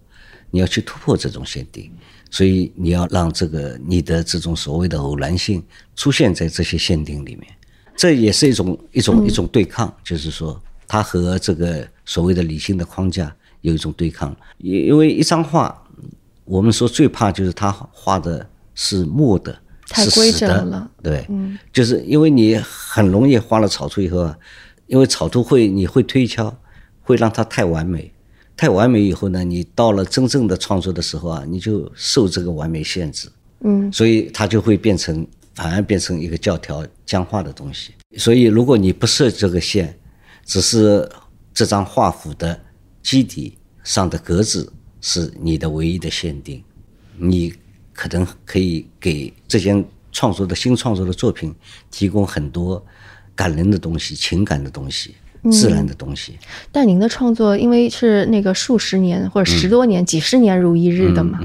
[0.51, 1.93] 你要去突破这种限定，
[2.31, 5.63] 所以你要让这个你的这种所谓的偶然性
[5.95, 7.47] 出现在这些限定里面，
[7.95, 15.81] 这也是一种一种一种对抗，就是说它和这个所谓的理性的框架有一种对抗，因因为一张画。
[16.47, 20.59] 我们说最怕就是他画的是墨的，太规是死的。
[20.59, 21.27] 整了，对，
[21.73, 24.39] 就是因为你很容易画了草图以后啊，
[24.87, 26.55] 因为草图会你会推敲，
[27.01, 28.13] 会让它太完美，
[28.59, 33.27] 太完美以后呢，你到了真正的创作的时候啊，你就受这个完美限制，
[33.61, 33.91] 嗯。
[33.91, 37.95] 所以它就会变成反而变成一个教条僵化的东西。
[38.19, 39.99] 所以如果你不设这个线，
[40.45, 41.09] 只是
[41.53, 42.59] 这张画幅的
[43.03, 46.63] 基底上的格子是你的唯一的限定，
[47.17, 47.53] 你
[47.93, 51.55] 可能可以给这件创作的新创作的作品
[51.91, 52.85] 提供很多
[53.35, 55.15] 感人的东西、情感的东西、
[55.51, 56.39] 自然的东西。
[56.73, 61.39] 但您的创作因为是那个数十年或者十多年、几十年如一日的嘛，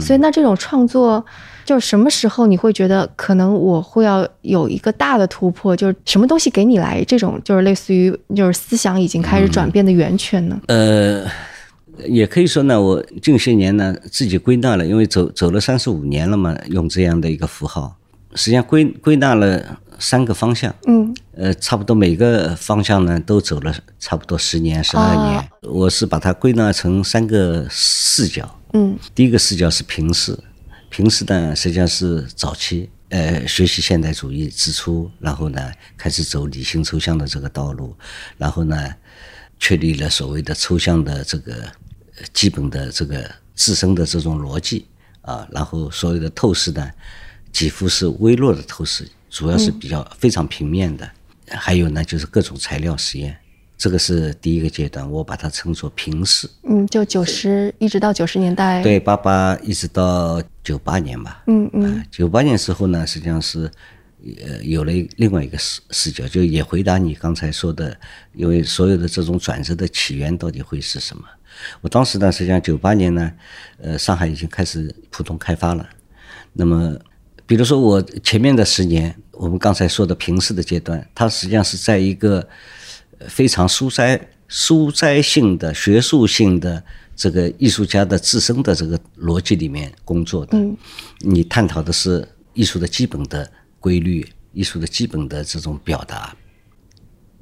[0.00, 1.24] 所以那这种创作。
[1.66, 5.76] 就是什么时候你会觉得可能我会要有一个大的突破？
[5.76, 10.58] 就是什么东西给你来这种就是类似于就是思想已经开始转变的源泉呢？
[10.68, 11.26] 呃，
[12.06, 17.96] 也可以说呢，我近些年呢自己归纳了，因为走走了三十五年了嘛，用这样的一个符号，
[18.34, 20.74] 实际上归归纳了三个方向。
[20.86, 25.48] 嗯呃，差不多每个方向呢都走了差不多十年、十二年。
[25.62, 28.48] 我是把它归纳成三个视角。
[28.72, 30.38] 嗯第一个视角是平视，
[30.96, 37.94] 平时呢实际上是早期呃学习现代主义之初，然后呢开始走理性抽象的这个道路，
[38.38, 38.94] 然后呢
[39.58, 41.52] 确立了所谓的抽象的这个
[42.16, 44.86] 呃基本的这个自身的这种逻辑
[45.20, 46.90] 啊，然后所有的透视呢
[47.52, 51.06] 几乎是微弱的透视，主要是比较非常平面的，
[51.48, 53.36] 还有呢就是各种材料实验。
[53.78, 56.48] 这个是第一个阶段，我把它称作平视。
[56.62, 58.82] 嗯，就九十一直到九十年代。
[58.82, 61.42] 对，八八一直到九八年吧。
[61.46, 63.70] 嗯嗯九八年时候呢，实际上是
[64.46, 67.96] 呃有了另外一个视视角，就也回答你刚才说的，
[68.32, 71.22] 因为所有的这种转折的起源到底会是什么？
[71.80, 73.32] 我当时呢，实际上九八年呢，
[73.78, 75.88] 呃，上海已经开始普通开发了。
[76.54, 76.98] 那么，
[77.46, 82.46] 比如说我前面的十年，我们刚才说的平视的阶段，它实际上是在一个呃
[83.28, 86.82] 非常书斋书斋性的学术性的
[87.16, 90.58] 这个艺术家的自身的这个逻辑里面工作的。
[91.20, 93.50] 你探讨的是艺术的基本的
[93.80, 96.36] 规律，艺术的基本的这种表达。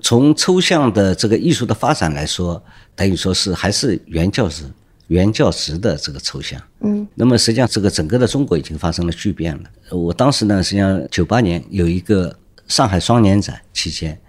[0.00, 2.62] 从抽象的这个艺术的发展来说，
[2.94, 4.64] 等于说是还是原教旨、
[5.06, 6.60] 原教旨的这个抽象。
[6.80, 9.70] 嗯，那么实际上这个整个的中国已经发生了巨变了。
[9.90, 14.20] 我当时呢，实际上九八年有一个上海双年展期间，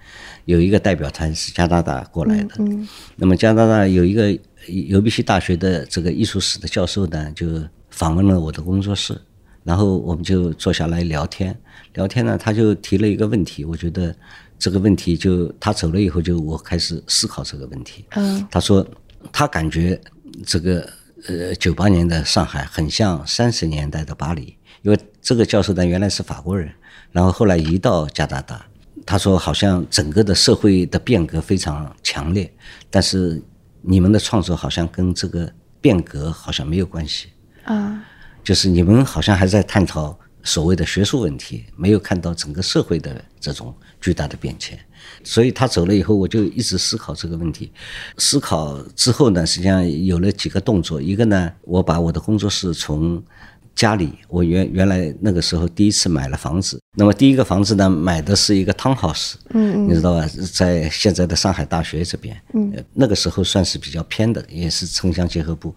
[0.46, 2.56] 有一个代表团是加拿大过来的。
[2.60, 4.32] 嗯那么加拿大有一个
[4.68, 7.48] 尤比西大学的这个艺术史的教授呢，就
[7.90, 9.20] 访问了我的工作室，
[9.64, 11.56] 然后我们就坐下来聊天，
[11.94, 14.16] 聊天呢，他就提了一个问题，我觉得
[14.58, 18.06] 这个问题就他走了以后，就我开始思考这个问题。
[18.16, 18.86] 嗯他说
[19.32, 20.00] 他感觉
[20.46, 20.88] 这个
[21.28, 26.72] 呃九八年的上海很像三十年代的巴黎，因为这个教授呢原来是法国人，
[27.12, 28.66] 然后后来移到加拿大。
[29.06, 32.52] 他说好像整个的社会的变革非常强烈，
[32.90, 33.42] 但是
[33.82, 37.28] 你们的创作好像跟这个变革好像没有关系。
[37.64, 38.04] 啊
[38.44, 44.78] 就是你们好像还在探讨所谓的学术问题，没有看到整个社会的这种巨大的变迁。
[45.24, 47.72] 所以他走了以后，我就一直思考这个问题。
[48.20, 51.02] 思考之后呢，实际上有了几个动作。
[51.02, 53.24] 一个呢，我把我的工作室从
[53.76, 56.80] 家里，我原原来那个时候第一次买了房子。
[56.98, 60.26] 那么第一个房子呢，买的是一个 townhouse，嗯你知道吧？
[60.54, 65.76] 在现在的上海大学这边，嗯，那个时候算是比较偏的，也是城乡结合部。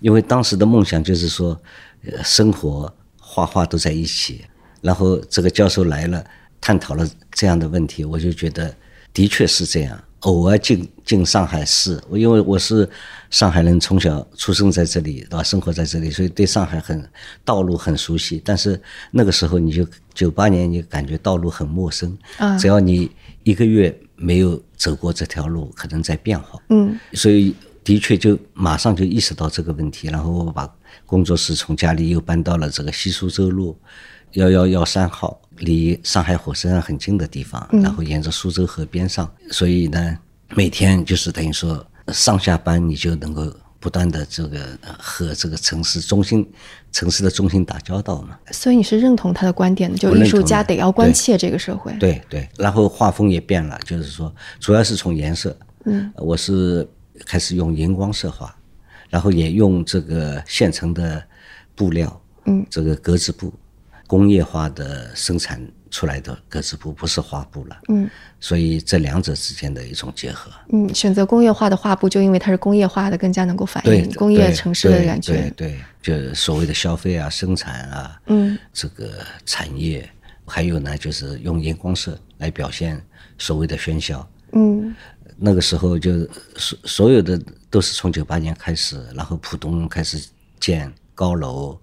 [0.00, 1.58] 因为当时的梦想就是说，
[2.04, 4.44] 呃，生活、画画都在一起。
[4.80, 6.24] 然后这个教授来了，
[6.60, 8.74] 探讨了这样的问题，我就觉得
[9.12, 9.96] 的确是这样。
[10.20, 12.88] 偶尔进进上海市，我因为我是
[13.30, 15.42] 上海人，从小出生在这里，对吧？
[15.42, 17.08] 生活在这里，所以对上海很
[17.44, 18.42] 道路很熟悉。
[18.44, 18.80] 但是
[19.12, 22.16] 那个时候你就九八年，你感觉道路很陌生。
[22.36, 23.10] 啊只要你
[23.44, 26.60] 一个月没有走过这条路，可能在变化。
[26.70, 27.54] 嗯所以
[27.84, 30.68] 的确就马上就意识到这个问题，然后我把
[31.06, 33.78] 工作室从家里又搬到了这个西苏州路
[34.32, 40.18] 幺幺幺三号，离上海火车站很近的地方，然后沿着苏州河边上，所以呢，
[40.54, 46.48] 每天就是等于说上下班你就能够不断的这个呃和这个城市中心、
[46.92, 48.38] 城市的中心打交道嘛。
[48.50, 51.92] 所以你是认同他的观点的，就艺术家得要关切这个社会。
[51.98, 56.86] 对对，然后画风也变了，就是说，主要是从颜色，嗯，我是
[57.24, 58.54] 开始用荧光色画，
[59.08, 61.22] 然后也用这个现成的
[61.74, 63.52] 布料，嗯，这个格子布，
[64.08, 68.10] 工业化的生产出来的格子布，不是画布了，嗯。
[68.40, 75.52] 所以这两者之间的一种结合，嗯，选择工业化的画布，就因为它是工业化的，更加能够反映工业城市的对感觉。
[75.56, 78.58] 对对，就所谓的消费啊、生产啊，嗯。
[78.72, 80.08] 这个产业，
[80.46, 83.00] 还有呢，就是用荧光色来表现
[83.36, 84.26] 所谓的喧嚣。
[84.52, 84.94] 嗯。
[85.36, 87.40] 那个时候就所所有的
[87.70, 90.20] 都是从九八年开始，然后浦东开始
[90.58, 91.78] 建高楼，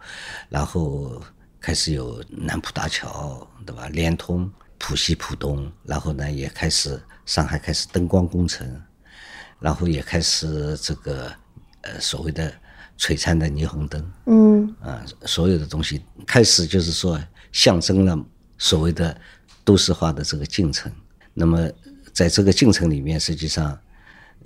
[0.49, 1.21] 然后
[1.65, 3.89] 开始有南浦大桥，对吧？
[3.89, 4.47] 联通
[4.77, 8.79] 浦西浦东，然后呢也开始上海开始灯光工程，
[9.59, 11.33] 然后也开始这个
[11.81, 12.53] 呃所谓的
[12.99, 17.19] 璀璨的霓虹灯，嗯啊，所有的东西开始就是说
[17.51, 18.15] 象征了
[18.59, 19.19] 所谓的
[19.63, 20.91] 都市化的这个进程。
[21.33, 21.67] 那么
[22.13, 23.75] 在这个进程里面，实际上，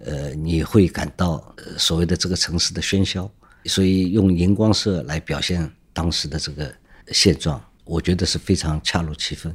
[0.05, 3.29] 呃，你会感到呃所谓的这个城市的喧嚣，
[3.65, 6.73] 所以用荧光色来表现当时的这个
[7.12, 9.54] 现状，我觉得是非常恰如其分。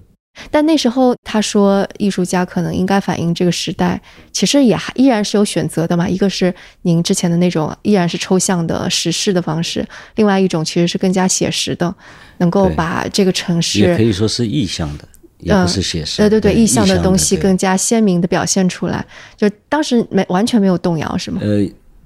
[0.50, 4.00] 但那时候他说，艺术家可能应该反映这个时代，
[4.32, 6.08] 其实也还依然是有选择的嘛。
[6.08, 9.86] 一个是您之前的那种依然是抽象的实事的方式，
[10.16, 11.94] 另外一种其实是更加写实的，
[12.38, 14.02] 能够把这个城市也可。
[14.02, 15.06] 以说是意象的，
[15.38, 16.16] 也不是写实。
[16.16, 21.40] 对对对，意象的东西更加鲜明的表现出来，就当时没完全没有动摇，是吗？
[21.44, 21.64] 呃，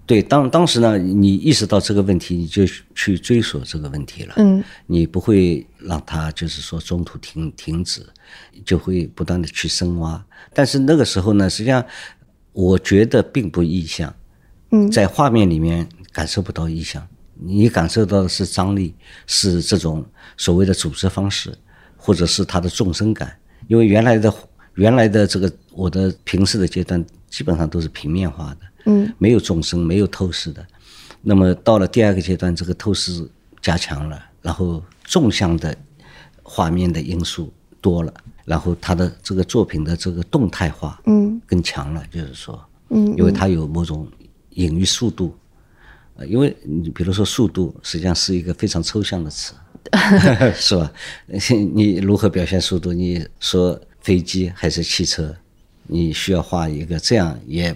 [0.09, 4.33] 对，当当时呢，你意识到这个问题，你就去追索这个问题了。
[4.39, 8.01] 嗯你不会让它就是说中途停停止，
[8.65, 10.25] 就会不断的去深挖。
[10.55, 11.85] 但是那个时候呢，实际上
[12.55, 14.13] 我觉得并不意象，
[14.71, 18.95] 嗯在画面里面感受不到意象，你感受到的是张力，
[19.27, 20.03] 是这种
[20.39, 21.55] 所谓的组织方式，
[21.99, 23.31] 或者是它的纵深感。
[23.67, 24.33] 因为原来的
[24.73, 30.67] 原来的这个我的平视的阶段基本上都是平面化的，嗯没有纵深，没有透视的。
[31.23, 33.29] 那么到了第二个阶段，这个透视
[33.61, 35.77] 加强了，然后纵向的
[36.43, 38.13] 画面的因素多了，
[38.45, 44.09] 然后他的这个作品的这个动态化嗯更强了，就是说，嗯因为它有某种
[44.51, 45.37] 隐喻速度，
[46.17, 49.55] 呃，因为你比如说速度实际上是一个非常抽象的词，
[50.57, 50.91] 是吧？
[51.75, 52.93] 你如何表现速度？
[52.93, 55.35] 你说飞机还是汽车？
[55.91, 57.75] 你需要画一个这样也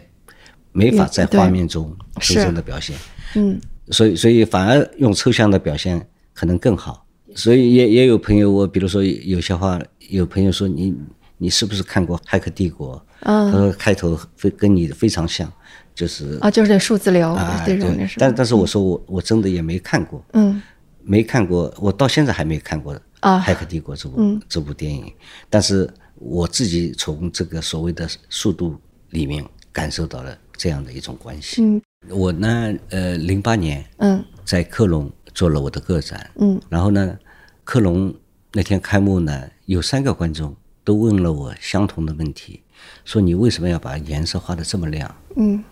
[0.72, 2.96] 没法在画面中是真正的表现，
[3.36, 3.60] 嗯。
[3.90, 7.06] 所以所以反而用抽象的表现可能更好。
[7.34, 10.94] 所以也也有朋友，我比如说有些话，有朋友说你
[11.38, 12.96] 你是不是看过《骇客帝国》？
[13.24, 15.50] 嗯他说开头非跟你非常像，
[15.94, 18.04] 就是啊，就是这数字流啊，这种对。
[18.04, 18.12] 的？
[18.18, 20.60] 但但是我说我我真的也没看过，嗯。
[21.04, 25.12] 没看过，我到现在还没看过啊《骇客帝国》这部、这部电影，
[25.50, 28.78] 但是我自己从这个所谓的速度
[29.10, 31.60] 里面感受到了这样的一种关系。
[31.60, 37.18] 嗯我呢，呃，零八年嗯在克隆做了我的个展，嗯然后呢，
[37.64, 38.14] 克隆
[38.52, 40.54] 那天开幕呢，有三个观众
[40.84, 42.62] 都问了我相同的问题，
[43.04, 45.12] 说你为什么要把颜色画的这么亮？
[45.36, 45.64] 嗯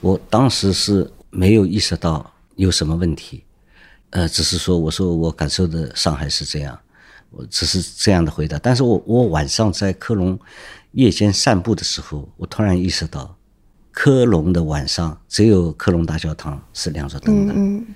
[0.00, 3.44] 我当时是没有意识到有什么问题，
[4.10, 6.78] 呃，只是说我说我感受的上海是这样，
[7.30, 8.58] 我只是这样的回答。
[8.58, 10.38] 但是我我晚上在科隆
[10.92, 13.34] 夜间散步的时候，我突然意识到，
[13.92, 17.86] 科隆的晚上只有科隆大教堂是亮着灯的，嗯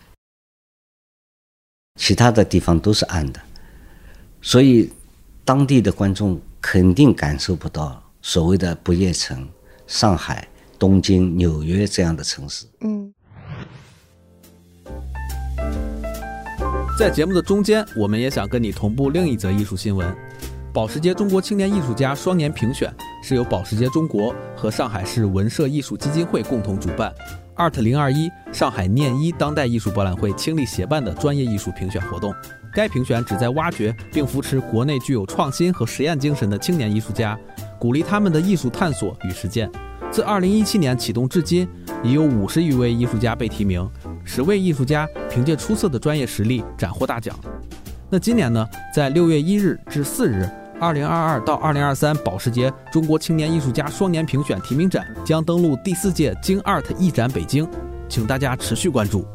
[1.96, 3.40] 其他的地方都是暗的，
[4.42, 4.90] 所以
[5.44, 9.48] 当地的观众肯定感受不到所谓的不夜城、
[9.86, 12.66] 上海、东京、纽约这样的城市。
[12.80, 13.14] 嗯。
[16.98, 20.16] 在节目的中间，我们也想跟你同步另一则艺术新闻：
[20.74, 27.14] 保时捷中国青年艺术家双年评选是由保时捷中国和上海市文社艺术基金会共同主办
[27.54, 32.34] ，Art 零二一上海念一当代艺术博览会倾力协办的专业艺术评选活动。
[32.72, 37.38] 该评选旨在挖掘并扶持国内具有创新和实验精神的青年艺术家，
[37.78, 39.70] 鼓励他们的艺术探索与实践。
[40.10, 41.68] 自2017年启动至今，
[42.02, 43.88] 已有五十余位艺术家被提名，
[44.24, 47.38] 十位艺术家凭借出色的专业实力斩获大奖。
[48.10, 50.48] 那今年呢，在六月一日至四日，
[50.84, 57.66] 二零二二到二零二三保时捷中国青年艺术家双年评选提名展将登陆第四届京 Art 艺展北京，
[58.06, 59.26] 请大家持续关注。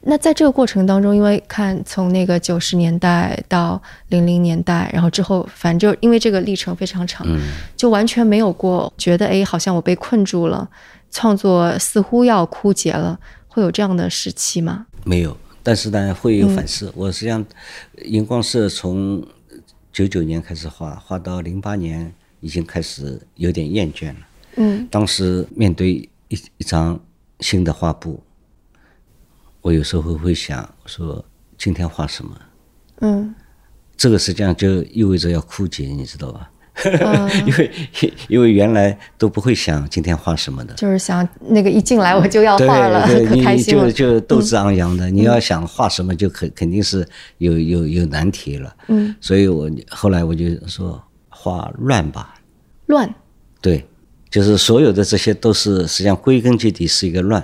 [0.00, 7.38] 那在这个过程当中，因为看从那个九十年代到零零年代，然后之后，反正就因为这个历程非常长，嗯，
[7.76, 10.66] 就完全没有过觉得哎，好像我被困住了，
[11.10, 14.86] 创作似乎要枯竭了，会有这样的时期吗？
[15.04, 15.36] 没有，
[15.66, 16.92] 但是呢会有反思。
[16.94, 17.44] 我实际上
[18.04, 19.20] 荧光色从
[19.92, 24.20] 九九年开始画，画到零八年已经开始有点厌倦了。
[24.58, 27.00] 嗯当时面对一一张
[27.40, 28.22] 新的画布，
[29.60, 31.24] 我有时候会想说
[31.58, 32.40] 今天画什么？
[33.00, 33.34] 嗯
[33.96, 36.48] 这个实际上就意味着要枯竭，你知道吧？
[36.84, 37.70] 嗯， 因为
[38.28, 43.90] 因为原来都不会想今天画什么的，就是想那个一进来我就要画了，对，可开心了。
[43.90, 45.10] 就斗志昂扬的。
[45.10, 47.06] 你要想画什么，就肯肯定是
[47.38, 48.74] 有有有难题了。
[48.88, 52.34] 嗯，所以我后来我就说画乱吧，
[52.86, 53.12] 乱
[53.60, 53.84] 对，
[54.30, 57.42] 就是所有的这些都是实际上归根结底是一个乱，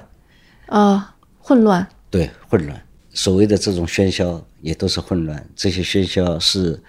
[0.67, 1.87] 啊、混乱。
[2.11, 2.81] 对，混乱。
[3.15, 6.81] 所谓的这种喧嚣也都是混乱，这些喧嚣是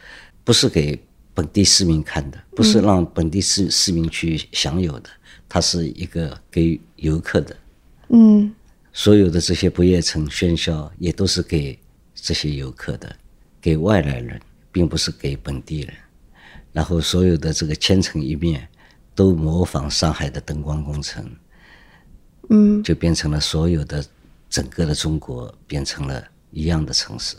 [0.44, 0.98] 不是给
[1.34, 2.38] 本地市民看的？
[2.56, 5.10] 不是让本地市市民去享有的，
[5.50, 7.56] 它是一个给游客的。
[8.10, 8.54] 嗯
[8.92, 11.80] 所有的这些不夜城喧嚣，也都是给
[12.14, 13.16] 这些游客的，
[13.60, 14.40] 给外来人，
[14.72, 15.94] 并不是给本地人。
[16.72, 18.68] 然后所有的这个千城一面，
[19.16, 21.28] 都模仿上海的灯光工程，
[22.50, 24.06] 嗯就变成了所有的
[24.48, 27.36] 整个的中国变成了一样的城市，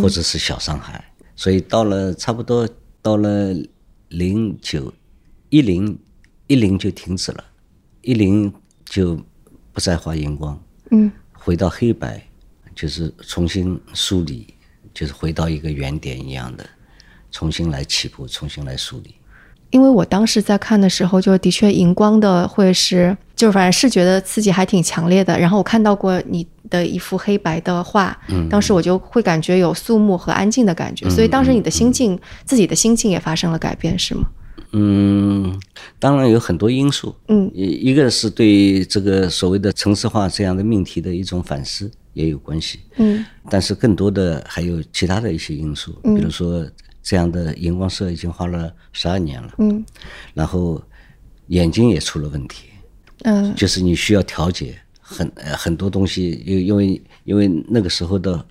[0.00, 1.04] 或者是小上海。
[1.34, 2.68] 所以到了差不多
[3.04, 3.54] 到了
[4.08, 4.90] 零九
[5.50, 5.98] 一零
[6.46, 7.44] 一零就停止了，
[8.00, 8.50] 一零
[8.86, 9.14] 就
[9.74, 10.58] 不再画荧光。
[10.90, 12.26] 嗯回到黑白，
[12.74, 14.54] 就是重新梳理，
[14.94, 16.64] 就是回到一个原点一样的，
[17.30, 19.14] 重新来起步，重新来梳理。
[19.68, 25.38] 因为我当时在看的时候，就的确荧光的会是，就是反正视觉的刺激还挺强烈的。
[25.38, 28.48] 然后我看到过你的一幅黑白的画，嗯。
[28.48, 34.22] 当时我就会感觉有肃穆和安静的感觉，所以当时你的心境，自己的心境也发生了改变，是吗？
[34.76, 35.56] 嗯，
[36.00, 37.50] 当然有很多因素，嗯。
[37.54, 43.24] 一一个是对这个所谓的城市化这样的命题的一种反思也有关系，嗯。
[43.48, 46.66] 但是更多的还有其他的一些因素，比如说
[47.02, 49.84] 这样的荧光色已经花了十二年了，嗯。
[50.32, 50.82] 然后
[51.48, 52.64] 眼睛也出了问题，
[53.22, 53.54] 嗯。
[53.54, 54.74] 就是你需要调节
[55.14, 58.44] 很呃很多东西，因因为因为那个时候的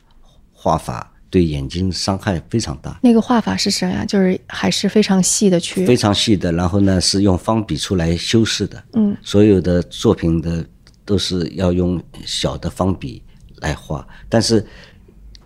[0.51, 4.05] 画法对眼睛伤害非常大，那个画法是什么呀？
[4.05, 10.65] 就是还是非常细的去，非常细的，然后呢是用方笔出来修饰的，嗯，所有的作品的
[11.03, 13.21] 都是要用小的方笔
[13.57, 14.65] 来画，但是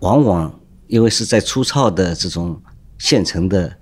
[0.00, 2.60] 往往因为是在粗糙的这种
[2.98, 3.74] 现成的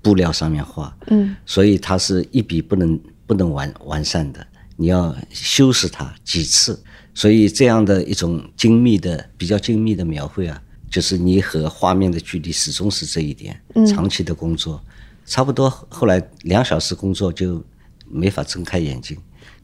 [0.00, 1.36] 布料上面画，嗯。
[1.44, 4.46] 所以它是一笔不能不能完完善的，
[4.80, 10.58] 你要修饰它几次，所以这样的一种精密的比较精密的描绘啊，
[10.90, 14.82] 就是你和画面的距离始终是这一点，长期的工作，
[15.26, 17.62] 差不多后来两小时工作就
[18.08, 19.18] 没法睁开眼睛，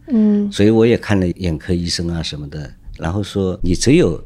[0.09, 0.53] 嗯。
[0.53, 4.23] 所以我也看了眼科医生啊什么的，然后说你只有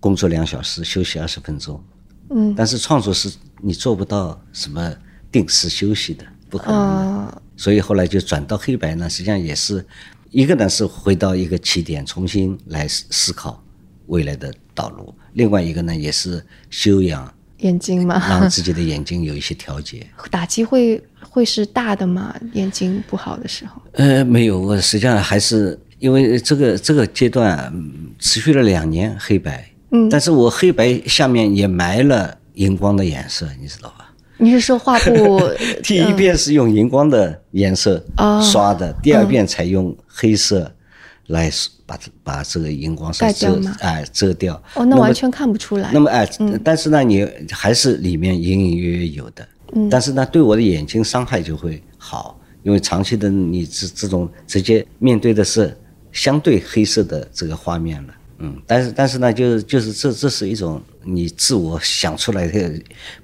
[0.00, 1.82] 工作两小时，休息二十分钟，
[2.28, 2.54] 嗯。
[2.54, 4.94] 但是创作是你做不到什么
[5.32, 9.84] 定时休息的，不可能所以后来就转到黑白呢，实际上也是
[10.30, 13.62] 一个呢是回到一个起点，重新来思思考
[14.06, 15.14] 未来的道路。
[15.34, 20.06] 另外一个呢，也是修养，眼睛嘛， 让自己的眼睛有一些调节。
[20.30, 22.34] 打击会会是大的吗？
[22.54, 23.82] 眼睛不好的时候？
[23.92, 27.70] 呃，没有，我实际上还是因为这个这个阶段
[28.18, 33.99] 持续了两年黑白，嗯，但是我黑白下面也埋了荧光的颜色，你知道吧？
[34.40, 35.40] 你是说画布？
[35.84, 38.02] 第一遍是用荧光的颜色
[38.42, 40.70] 刷的，第二遍才用黑色
[41.26, 41.50] 来
[41.84, 44.60] 把把这个荧光色遮哎遮掉。
[44.74, 45.90] 哦，那完全看不出来。
[45.92, 46.26] 那么哎，
[46.64, 49.46] 但是呢，你还是里面隐隐约约有的。
[49.74, 49.88] 嗯。
[49.90, 55.76] 但是呢，对我的眼睛伤害就会好，因为长期的你这这种直接面对的是
[56.12, 58.14] 相对黑色的这个画面了。
[58.38, 58.56] 嗯。
[58.66, 62.72] 但是但是呢，就是就是这这是一种你自我想出来的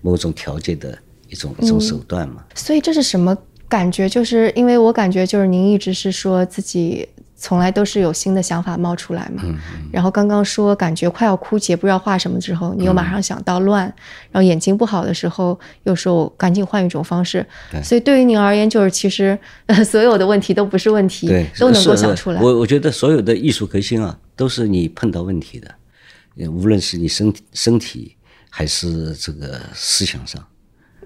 [0.02, 0.96] 某种调节的。
[1.28, 3.36] 一种一种手段嘛，所以这是什么
[3.68, 4.08] 感觉？
[4.08, 9.42] 就是因为我感觉，就是您一直是说自己从来都是有新的想法冒出来嘛。
[9.44, 9.90] 嗯嗯。
[9.92, 13.82] 然后刚刚说感觉快要枯竭，不知道画什么之后，你又马上想到乱，
[14.30, 17.44] 然后眼睛不好的时候又说我赶紧换一种方式。
[17.70, 17.82] 对。
[17.82, 19.38] 所以对于您而言，就是其实
[19.84, 21.26] 所有的问题都不是问题，
[21.58, 22.40] 都能够想出来。
[22.40, 28.16] 我我觉得所有的艺术革新啊，都是你碰到问题的，无论是你身体身体
[28.48, 30.42] 还是这个思想上。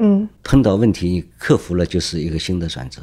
[0.03, 3.03] 嗯，碰到问题克服了，就是一个新的转折。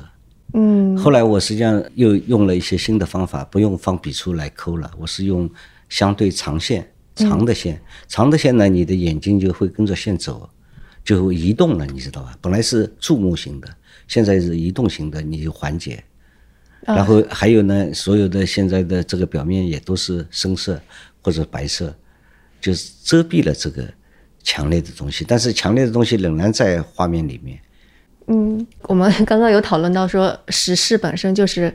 [0.54, 5.48] 嗯，后来我实际上又用了一些新的方法，不用放笔触来抠了，我是用
[5.90, 7.80] 相对长线、长的线。
[8.08, 10.50] 长的线呢，你的眼睛就会跟着线走，
[11.04, 12.36] 就会移动了，你知道吧？
[12.42, 13.68] 本来是注目型的，
[14.08, 16.04] 现在是移动型的，你就缓解。
[16.82, 20.82] 然后还有呢，所有的现在的这个表面也都是深色
[21.22, 21.96] 或者白色，
[22.60, 23.88] 就是遮蔽了这个。
[24.48, 27.60] 强烈的东西，但是强烈的东西仍然在画面里面。
[28.28, 31.74] 嗯，我们刚刚有讨论到说，时事本身就是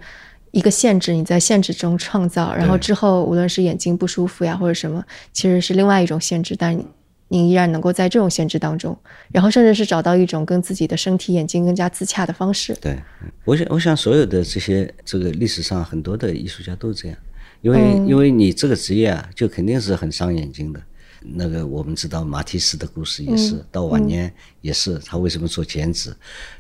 [0.52, 5.04] 一个限制，你在限制中创造，然后之后无论是眼睛不舒服呀或者什么，
[5.34, 6.82] 其实是另外一种限制，但
[7.28, 8.98] 你依然能够在这种限制当中，
[9.30, 12.74] 然后甚至是找到一种跟自己的身体、眼睛更加自洽的方式。
[12.80, 12.98] 对，
[13.44, 17.18] 我想，我想所有的这些这个历史上很多的艺术家都是这样，
[17.60, 20.80] 因为因为你这个职业啊，就肯定是很伤眼睛的。
[21.24, 26.14] 那个我们知道马蒂斯的故事也是，到晚年也是他为什么做剪纸，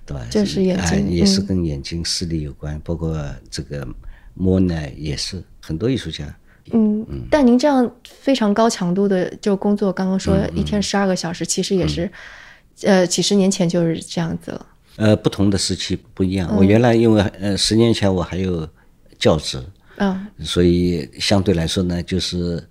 [0.06, 0.26] 对吧？
[0.30, 2.80] 就是眼睛，也是跟眼睛视力有关。
[2.84, 3.18] 包括
[3.50, 3.86] 这个
[4.34, 6.24] 莫奈也是，很多艺术家。
[6.72, 7.26] 嗯嗯。
[7.30, 12.10] 但您这样非常高强度的就工作，刚刚说一天十二个小时，其实也是，
[12.82, 14.66] 呃，几十年前就是这样子了。
[14.96, 16.54] 呃，不同的时期不一样。
[16.56, 18.68] 我原来因为呃十年前我还有
[19.18, 19.62] 教职，
[19.96, 22.62] 嗯，所以相对来说呢，就是。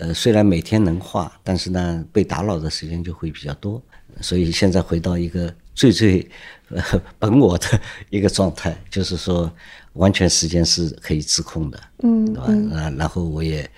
[0.00, 3.80] 呃，虽然每天能画，但是呢，被打扰的时间就会比较多，
[4.22, 6.26] 所以现在回到一个最最
[6.70, 6.82] 呃
[7.20, 9.52] 本我的一个状态，就是说
[9.92, 12.76] 完全时间是可以自控的，嗯，对吧？
[12.76, 13.70] 啊，然后我也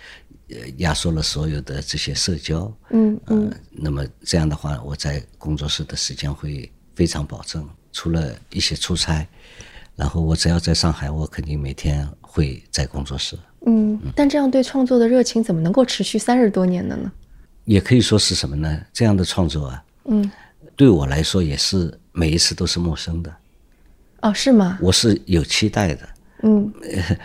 [0.76, 9.26] 压缩了所有的这些社交，嗯嗯，那么这样的话，我在工作室的时间会非常保证，除了一些出差，
[9.96, 13.36] 然后我只要在上海，我肯定每天会在工作室。
[13.66, 17.10] 嗯，但这样对创作的热情怎么能够持续三十多年的呢？
[17.64, 18.80] 也可以说是什么呢？
[18.92, 20.30] 这样的创作啊，嗯，
[20.74, 23.32] 对我来说也是每一次都是陌生的。
[24.22, 24.78] 哦，是吗？
[24.80, 26.08] 我是有期待的。
[26.42, 26.72] 嗯，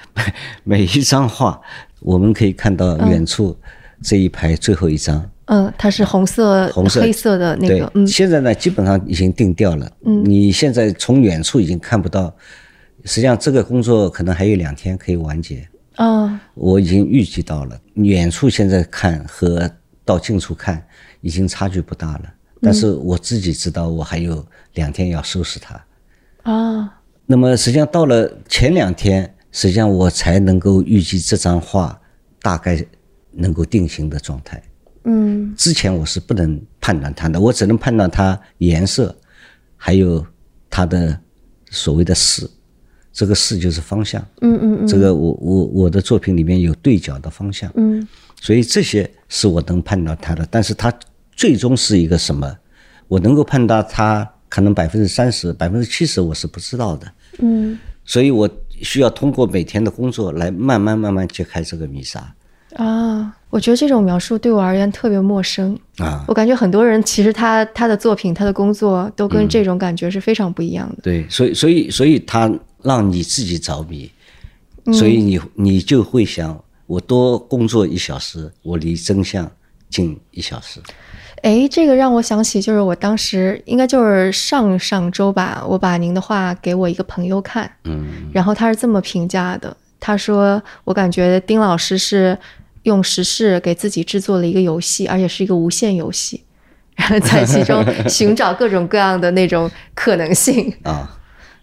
[0.64, 1.60] 每一张画，
[2.02, 3.58] 我们可以看到远处
[4.04, 5.28] 这一排最后一张。
[5.46, 7.92] 嗯，它是红色、红色、黑色的那个。
[7.96, 9.92] 嗯，现在呢，基本上已经定调了。
[10.06, 12.32] 嗯，你现在从远处已经看不到，
[13.06, 15.68] 实际上这个工作可能还有两天可以完结。
[15.98, 19.70] 啊，我已经预计到了，远处现在看和
[20.06, 20.84] 到近处看
[21.22, 22.34] 已经差距不大了。
[22.62, 25.80] 但是我自己知道，我还有两天要收拾它。
[26.43, 32.00] 啊，那么实际上到了前两天，实际上我才能够预计这张画
[32.41, 32.84] 大概
[33.32, 34.62] 能够定型的状态。
[35.04, 39.16] 嗯，之前我是不能判断它的，我只能判断它颜色，
[39.76, 40.26] 还有
[40.70, 41.20] 它的
[41.72, 42.48] 所谓的势。
[43.18, 48.07] 这个势就是方向，嗯嗯嗯，这个我我我的作品里面有对角的方向，嗯，
[48.39, 50.93] 所以这些是我能判断它的，但是它
[51.36, 52.55] 最终是一个什么，
[53.07, 58.47] 我能够判断它可能百分之三十、百分之七十我是不知道的，嗯，所以我
[58.84, 62.24] 需要通过每天的工作来慢慢慢慢揭开这个迷纱。
[62.76, 65.76] 啊，我觉得这种描述对我而言特别陌生。
[65.97, 70.97] 啊，我感觉很多人其实他他的作品、他的工作都跟这种感觉是非常不一样的。
[71.01, 72.47] 对，所以所以所以他。
[72.88, 74.10] 让你自己着迷，
[74.94, 79.52] 所以你你就会想，我多工作一小时，我离真相
[79.90, 80.80] 近一小时。
[81.42, 92.38] 哎，这个让我想起，就是我当时应该就是上上周吧，我把您的话给我一个朋友看，嗯，然后他是这么评价的，他说我感觉丁老师是
[92.84, 96.42] 用时事给自己制作了一个游戏，而且是一个无限游戏，
[96.96, 100.74] 然后在其中 寻找各种各样的那种可能性。
[100.84, 101.16] 啊，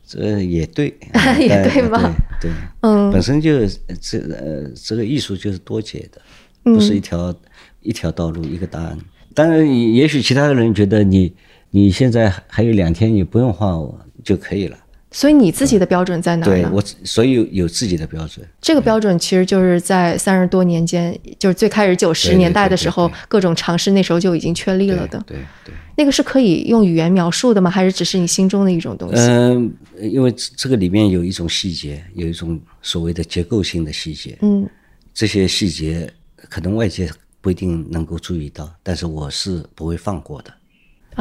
[0.06, 0.92] 这也对，
[1.40, 2.52] 也对吧对，对
[2.82, 3.66] 嗯本身就
[4.00, 6.20] 这呃这个艺术就是多解的，
[6.62, 7.34] 不是一条、
[7.80, 8.98] 一条道路一个答案。
[9.34, 11.34] 当然，也许其他的人觉得你
[11.70, 14.76] 你现在还有两天，你不用画我就可以了。
[15.10, 16.52] 所以你自己的标准在哪呢？
[16.52, 18.46] 对我，所以有有自己的标准。
[18.60, 25.22] 这个标准其实就是在三十多年间，就是最开始九十年代的时候各种尝试那时候就已经确立了的。
[25.26, 25.74] 对对。
[25.96, 27.70] 那个是可以用语言描述的吗？
[27.70, 29.22] 还是只是你心中的一种东西？
[29.22, 34.68] 嗯、因为这这个里面有一种细节，有一种所谓的结构性的细节，嗯
[35.12, 36.12] 这些细节
[36.48, 37.08] 可能外界
[37.40, 40.52] 不一定能够注意到，但是我是不会放过的。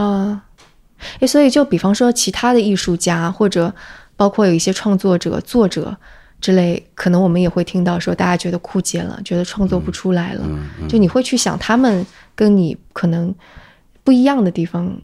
[0.02, 0.44] 啊，
[1.20, 3.72] 哎，所以就比方说其他的艺术家，或者
[4.16, 5.96] 包括有一些创作者、作者
[6.42, 10.48] 之类，可能我们也会听到说，大家觉得枯竭了，觉得创作不出来了。
[10.90, 12.04] 就你会去想，他们
[12.34, 13.34] 跟你可能
[14.04, 14.96] 不一样的地方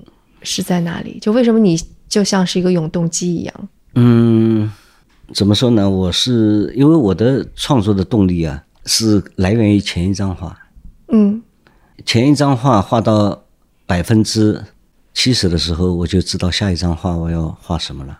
[0.41, 1.17] 是在哪里？
[1.19, 3.69] 就为什么你就像是一个永动机一样？
[3.95, 4.71] 嗯，
[5.33, 5.89] 怎么说呢？
[5.89, 10.57] 我是因为我的创作的动力啊，是来源于前一张画。
[11.11, 11.41] 嗯
[12.05, 13.43] 前一张画画到
[13.85, 14.63] 百分之
[15.13, 18.17] 七十的时候，我就知道下一张画我要画什么了。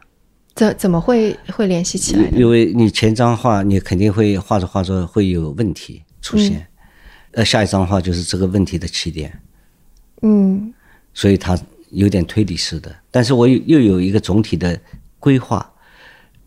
[0.55, 2.37] 怎怎么会会联系起来呢？
[2.37, 6.67] 因为你前张画你肯定会画着画着会有问题出现，
[7.31, 9.39] 呃，下一张画就是这个问题的起点，
[10.21, 10.73] 嗯
[11.13, 11.57] 所以它
[11.91, 12.95] 有点推理式的。
[13.11, 14.79] 但是我又又有一个总体的
[15.19, 15.69] 规划，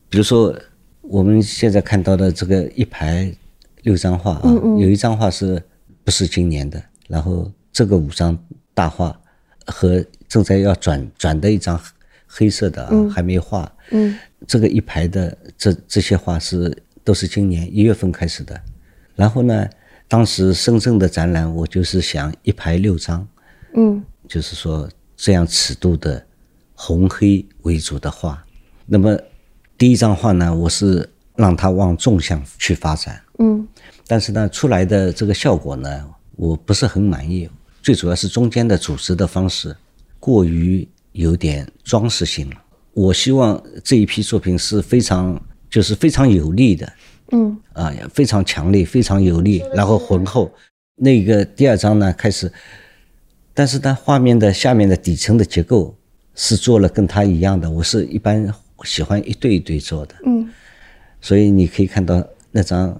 [0.09, 0.55] 比如说
[1.01, 3.33] 我们现在看到的这个一排
[3.83, 5.63] 六张画啊，有一张画是
[6.05, 6.83] 不是今年的？
[7.09, 8.39] 然后这个五张
[8.73, 9.19] 大画
[9.67, 11.79] 和正在要转转的一张
[12.27, 13.71] 黑色的啊，还没画。
[13.91, 14.17] 嗯
[14.47, 18.61] 这个一排的这这些画是都是今年一月份开始的，
[19.15, 19.69] 然后呢，
[20.09, 23.27] 当时深圳的展览，我就是想一排六张，
[23.75, 26.25] 嗯就是说这样尺度的
[26.75, 28.43] 红黑为主的画。
[28.87, 29.19] 那么
[29.77, 33.67] 第一张画呢，我是让它往纵向去发展，嗯
[34.07, 36.05] 但是呢，出来的这个效果呢，
[36.37, 37.49] 我不是很满意。
[37.83, 39.75] 最主要是中间的组织的方式
[40.21, 42.57] 过于有点装饰性了。
[42.93, 46.93] 我希望这一批作品是非常就是非常有力的
[47.33, 50.53] 嗯啊，非常强烈、非常有力，然后浑厚。
[50.97, 52.53] 那个第二章呢开始，
[53.55, 55.97] 但是它画面的下面的底层的结构
[56.35, 57.71] 是做了跟它一样的。
[57.71, 58.53] 我是一般
[58.85, 60.49] 喜欢一对一对做的，嗯
[61.21, 62.99] 所以你可以看到那张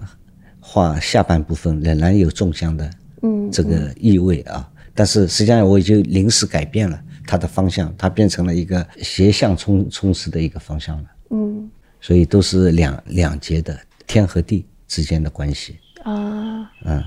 [0.59, 2.89] 画下半部分仍然有纵向的
[3.21, 6.97] 嗯这个意味啊，但是实际上我已经临时改变了
[7.27, 13.77] 它的方向，它变成了一个斜向冲冲刺的一个方向了，嗯所以都是两两节的
[14.07, 16.71] 天和地之间的关系，啊。
[16.85, 17.03] 嗯。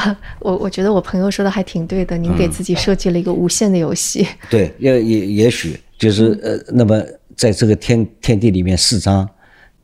[0.40, 4.26] 我我觉得我朋友说的还挺对的，您给自己设计了一个无限的游戏。
[4.50, 7.02] 对，也也也许就是呃，那么
[7.36, 9.28] 在这个天天地里面四张，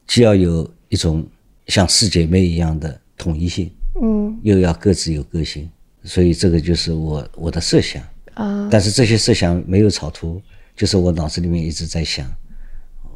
[0.07, 1.27] 既要有一种
[1.67, 3.71] 像四姐妹一样的统一性，
[4.03, 5.69] 嗯又要各自有个性，
[6.03, 8.03] 所以这个就是我我的设想。
[8.35, 10.43] 啊但是这些设想没有草图，
[10.77, 12.29] 就是我脑子里面一直在想，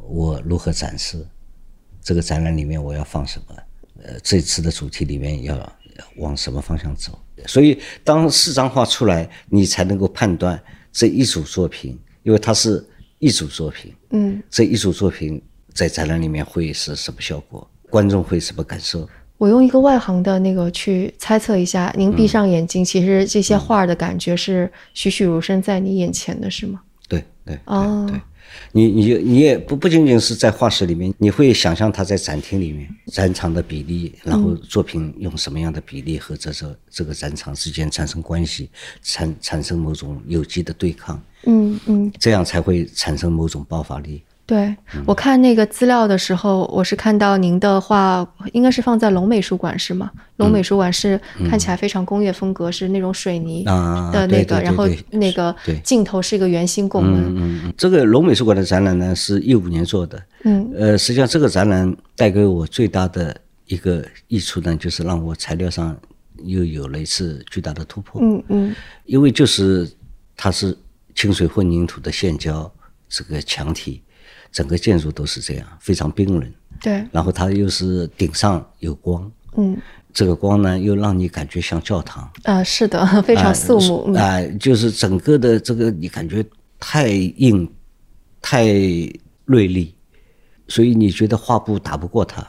[0.07, 1.17] 我如何展示
[2.01, 3.55] 这个展览里面我要放什么，
[4.03, 5.55] 呃，这次的主题里面要
[6.17, 7.17] 往什么方向走。
[7.45, 12.85] 所以当四张画出来，你才能够判断这一组作品，因为它是
[13.19, 15.41] 一组作品，嗯，这一组作品
[15.73, 19.07] 在展览里面会是什么效果，观众会什么感受。
[19.37, 26.81] 我用一个外行的那个去猜测一下，您闭上眼睛，其实这些画的感觉是栩栩如生在你眼前的，是吗？
[27.07, 28.19] 对对对哦对，
[28.71, 38.69] 你你你也不不仅仅是在画室里面，你会想象它在展厅里面展场的比例，然后作品用什么样的比例和这这这个展场之间产生关系，
[39.01, 44.21] 产产生某种有机的对抗，嗯嗯，这样才会产生某种爆发力。
[44.49, 44.75] 对
[45.05, 50.09] 我看那个资料的时候，我是看到您的画应该是放在龙美术馆是吗？
[50.37, 57.25] 龙美术馆是看起来非常工业风格，是那种水泥啊的那个，然后那个对镜头是一个圆形拱门。
[57.27, 60.19] 嗯嗯，这个龙美术馆的展览呢，是一五年做的。
[60.45, 65.95] 嗯呃，实际上这个展览带给我最大的一个益处呢，就是让我材料上
[66.43, 68.19] 又有了一次巨大的突破。
[68.23, 68.75] 嗯嗯
[69.05, 69.87] 因为就是
[70.35, 70.75] 它是
[71.13, 72.71] 清水混凝土的线胶
[73.07, 74.01] 这个墙体，
[74.51, 76.53] 整个建筑都是这样，非常冰冷。
[76.81, 79.77] 对，然后它又是顶上有光，嗯
[80.13, 84.05] 这个光呢又让你感觉像教堂，啊是的，非常肃穆。
[84.07, 86.43] 嗯啊、就是整个的这个你感觉
[86.79, 87.69] 太硬、
[88.41, 88.65] 太
[89.45, 89.93] 锐利，
[90.67, 92.45] 所以你觉得画布打不过它，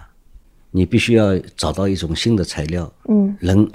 [0.70, 3.70] 你必须要找到一种新的材料，嗯，人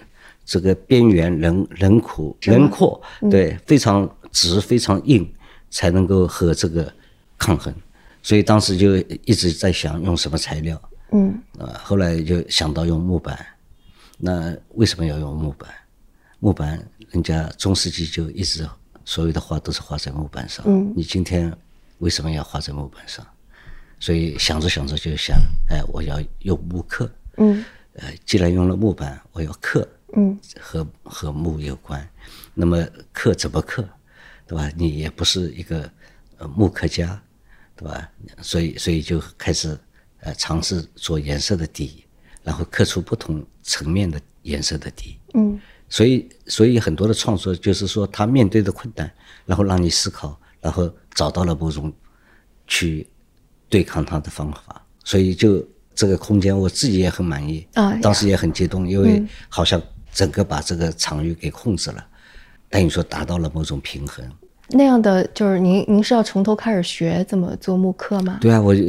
[0.45, 5.30] 这个边缘人人廓轮廓，对，非常直非常硬，
[5.69, 6.91] 才能够和这个
[7.38, 7.73] 抗衡。
[8.26, 13.38] 所以当时就一直在想用什么材料，嗯啊，后来就想到用木板。
[14.17, 15.69] 那为什么要用木板？
[16.39, 18.67] 木板，人家中世纪就一直
[19.05, 20.65] 所有的画都是画在木板上。
[20.67, 21.55] 嗯你今天
[21.99, 23.23] 为什么要画在木板上？
[23.99, 25.38] 所以想着想着就想，
[25.69, 27.07] 哎，我要用木刻。
[27.38, 27.63] 嗯
[27.93, 32.03] 呃，既然用了木板，我要刻，嗯和和木有关。
[32.55, 33.88] 那么刻怎么刻，
[34.47, 34.67] 对吧？
[34.76, 35.88] 你也不是一个
[36.39, 37.21] 呃木刻家，
[37.76, 38.09] 对吧？
[38.41, 39.78] 所以所以就开始
[40.21, 42.05] 呃尝试做颜色的底，
[42.43, 45.17] 然后刻出不同层面的颜色的底。
[45.34, 49.09] 嗯所以所以很多的创作就是说，他面对的困难，
[49.45, 51.93] 然后让你思考，然后找到了某种
[52.65, 53.07] 去
[53.69, 54.84] 对抗他的方法。
[55.03, 55.63] 所以就
[55.93, 59.80] 这个空间，我自己也很满意啊当时也很激动，因为好像
[60.11, 62.03] 整个把这个场域给控制了，
[62.67, 64.28] 等于说达到了某种平衡。
[64.70, 68.39] 那样的就是您您是要从头开始学怎么做木刻吗？
[68.41, 68.82] 对啊，我就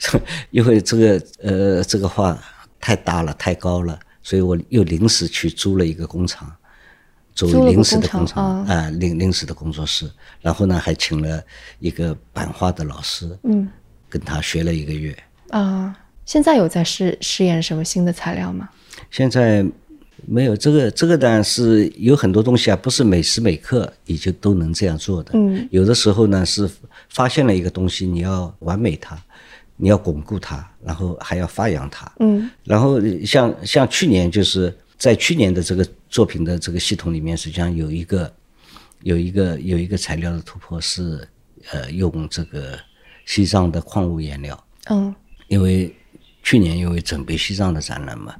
[0.50, 2.38] 因为这个呃这个画
[2.80, 6.54] 太大了，太高了，所以我又临时去租了一个工厂，
[7.34, 10.08] 作租临时的工厂啊，临临时的工作室。
[10.40, 11.42] 然后呢，还请了
[11.80, 13.68] 一个版画的老师，嗯
[14.08, 15.16] 跟他学了一个月。
[15.50, 18.68] 啊，现在有在试试验什么新的材料吗？
[19.10, 19.64] 现在
[20.26, 25.32] 没有这个，这个呢是有很多东西啊，不是每时每刻你就都能这样做的。
[25.34, 26.68] 嗯，有的时候呢是
[27.08, 29.16] 发现了一个东西，你要完美它，
[29.76, 32.10] 你要巩固它，然后还要发扬它。
[32.20, 38.32] 嗯然后像像去年就是在去年的这个作品的这个系统里面，实际上有一个
[39.02, 41.26] 有一个有一个材料的突破是
[41.70, 42.78] 呃用这个
[43.26, 44.64] 西藏的矿物颜料。
[44.90, 45.14] 嗯
[45.48, 45.94] 因为
[46.42, 48.34] 去年因为准备西藏的展览嘛，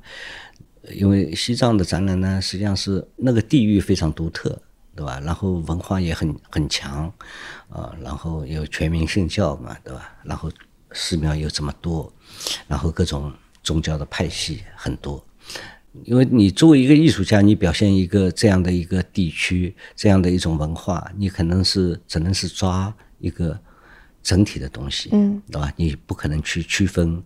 [0.92, 4.60] 因为西藏的展览呢，实际上是那个地域非常独特，
[4.94, 5.20] 对吧？
[5.20, 7.12] 然后文化也很很强，
[7.68, 10.12] 啊，然后有全民信教嘛，对吧？
[10.24, 10.50] 然后
[10.92, 12.12] 寺庙又这么多，
[12.68, 13.32] 然后各种
[13.62, 15.24] 宗教的派系很多。
[16.02, 23.58] 因为你作为一个艺术家，你表现一个这样的一个地区，这样的一种文化，你可能是只能是抓一个
[24.24, 25.72] 整体的东西，嗯，对吧？
[25.76, 27.22] 你不可能去区分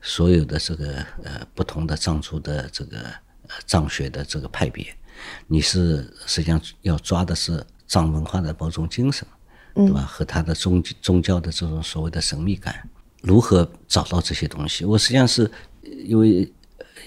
[0.00, 2.98] 所有的这个呃不同的藏族的这个
[3.42, 4.86] 呃藏学的这个派别，
[5.46, 9.28] 你是实际上要抓的是藏文化的某种精神，
[9.74, 10.00] 对吧？
[10.00, 12.88] 和它的宗宗教的这种所谓的神秘感，
[13.20, 14.86] 如何找到这些东西？
[14.86, 15.50] 我实际上是
[15.82, 16.50] 因为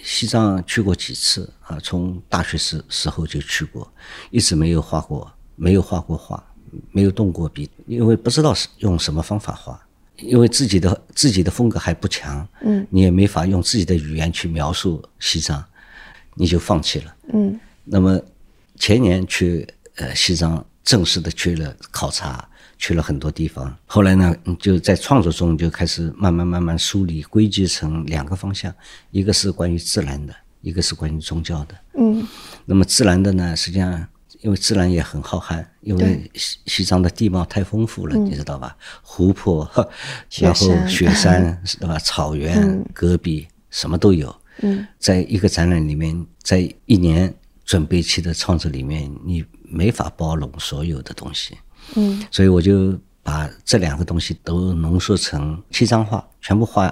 [0.04, 3.92] 西藏去过几次啊，从大学时时候就去过，
[4.30, 6.44] 一直没有画过，没有画过画，
[6.92, 9.80] 没有动过笔，因为不知道是用什么方法画，
[10.18, 15.64] 因为自己的自己的风格还不强，嗯，你也没法用自己的语言去描述西藏，
[16.36, 17.16] 你就放弃了。
[17.34, 18.20] 嗯那么
[18.78, 22.48] 前年去呃西藏正式的去了考察，
[22.78, 23.76] 去了很多地方。
[23.86, 28.74] 后来呢，嗯就在创作中就开始慢慢慢慢梳理归结成两个方向，
[29.10, 31.76] 一个是关于自然的，一个是关于宗教的。
[31.96, 32.26] 嗯
[32.66, 34.08] 那么自然的呢，实际上
[34.40, 38.76] 因为自然也很浩瀚，因为西西藏的地貌太丰富了，你知道吧？
[39.02, 39.70] 湖泊，
[40.30, 42.00] 雪然后雪山，是吧？
[42.00, 44.34] 草原、戈壁，什么都有。
[44.62, 47.34] 嗯，在一个展览里面，在一年
[47.66, 51.58] 准备期的创作里面，你没法包容所有的东西。
[51.96, 56.92] 嗯所以我就把这两个东西都浓缩成七张画，全部画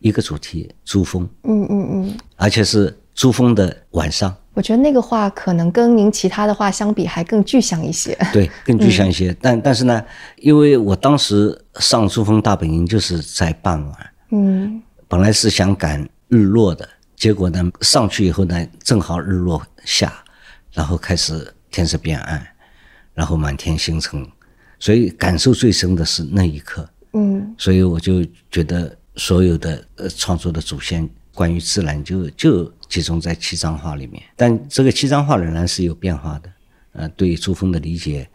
[0.00, 4.34] 一个主题——珠峰，嗯嗯嗯，而且是珠峰的晚上。
[4.52, 8.16] 我觉得那个画可能跟您其他的画相比还更具象一些。
[8.32, 9.34] 对，更具象一些。
[9.40, 10.04] 但但是呢，
[10.38, 20.12] 因为我当时上珠峰大本营就是在傍晚，嗯本来是想赶日落的，结果呢上去以后呢，正好日落下，
[20.72, 22.44] 然后开始天色变暗，
[23.14, 24.26] 然后满天星辰，
[24.78, 26.88] 所以感受最深的是那一刻。
[27.12, 36.52] 嗯所以我就觉得所有的呃创作的主线关于自然就就集中在七张画里面，但这个七张画仍然是有变化的，
[36.92, 38.28] 呃，对珠峰的理解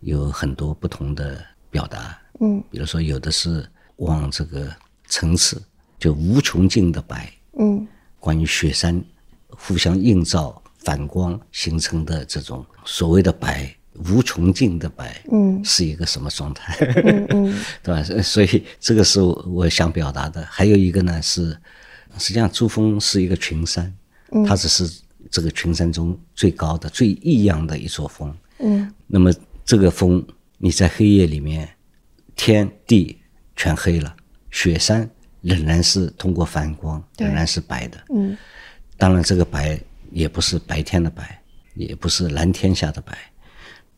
[0.00, 2.64] 有很多不同的表达，嗯。
[2.70, 4.74] 比如说有的是往这个
[5.06, 5.62] 层次，
[5.98, 7.86] 就无穷尽的白，嗯。
[8.18, 9.04] 关于雪山
[9.50, 13.70] 互相映照、反光形成的这种所谓的白，
[14.10, 15.62] 无穷尽的白，嗯。
[15.62, 16.74] 是一个什么状态？
[17.04, 17.64] 嗯嗯。
[17.84, 18.02] 对吧？
[18.02, 20.42] 所所以这个是我我想表达的。
[20.50, 21.50] 还有一个呢是，
[22.16, 23.94] 实际上珠峰是一个群山，
[24.46, 24.88] 它只是
[25.30, 28.34] 这个群山中最高的、最异样的一座峰。
[28.58, 28.92] 嗯。
[29.06, 29.32] 那么
[29.64, 30.24] 这个峰，
[30.58, 31.68] 你在黑夜里面，
[32.36, 33.18] 天地
[33.56, 34.14] 全黑了，
[34.50, 35.08] 雪山
[35.40, 37.98] 仍然是通过反光，仍然是白的。
[38.14, 38.36] 嗯。
[38.96, 41.40] 当然，这个白也不是白天的白，
[41.74, 43.16] 也不是蓝天下的白。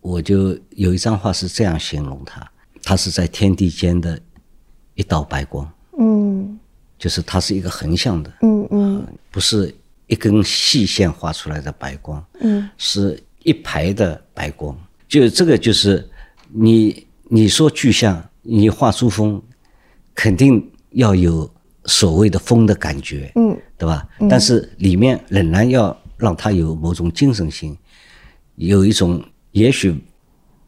[0.01, 2.51] 我就有一张画是这样形容它：
[2.83, 4.21] 它是在天地间的
[4.95, 6.59] 一道白光，嗯。
[6.99, 9.07] 就是它是一个横向的，嗯嗯。
[9.31, 9.75] 不是
[10.11, 14.77] 一根细线画出来的白光，嗯是一排的白光。
[15.09, 16.07] 就这个就是
[16.53, 19.41] 你你说具象，你画出风，
[20.15, 21.49] 肯定要有
[21.85, 24.07] 所谓的风的感觉，嗯对吧？
[24.29, 27.77] 但是里面仍然要让它有某种精神性，
[28.57, 29.97] 有一种也许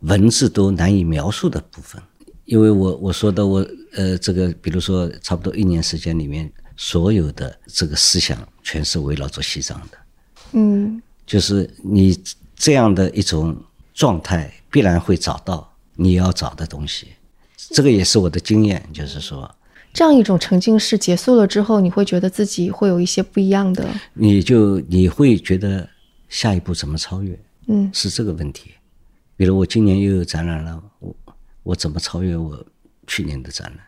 [0.00, 2.00] 文字都难以描述的部分。
[2.44, 9.98] 因为我我说的我呃这个，比如说差不多一年时间里面，所有的这个思想全是围绕着西藏的，
[10.52, 12.18] 嗯就是你
[12.56, 13.56] 这样的一种
[13.94, 17.08] 状态，必然会找到你要找的东西。
[17.70, 19.54] 这个也是我的经验，就是说，
[19.92, 25.88] 这样一种沉浸式结束了之后，你会觉得自己会有一些不一样的，你就你会觉得
[26.28, 27.38] 下一步怎么超越？
[27.68, 28.72] 嗯是这个问题。
[29.36, 31.16] 比如我今年又有展览了，我
[31.62, 32.64] 我怎么超越我
[33.06, 33.86] 去年的展览？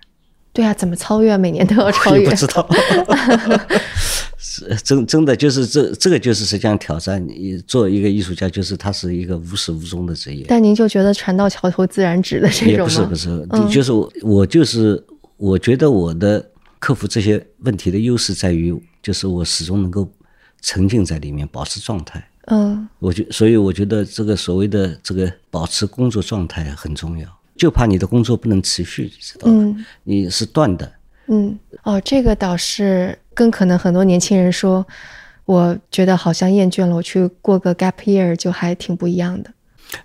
[0.55, 1.37] 对啊，怎么超越？
[1.37, 2.37] 每年都要超越 我不。
[2.37, 2.67] 知道。
[4.39, 10.47] 是真真的就是这这个就是实际上挑战你做一个艺术家，就是他是一个无始无终的职业。
[10.49, 13.09] 但您就觉得船到桥头自然直的这也种吗？
[13.09, 15.03] 不是不是，就是我我就是
[15.39, 16.45] 我觉得我的
[16.79, 20.09] 克服这些问题的优势在于，就是我始终能够
[20.61, 22.25] 沉浸在里面，保持状态。
[22.47, 27.27] 嗯我觉，所以我觉得这个所谓的这个保持工作状态很重要，
[27.57, 29.53] 就怕你的工作不能持续，知道吧？
[29.53, 30.93] 嗯你是断的，
[31.29, 34.87] 嗯，哦，这个倒是跟可能很多年轻人说，
[35.45, 39.51] 我觉得好像厌倦了，我去过个 gap year 就还挺不一样的。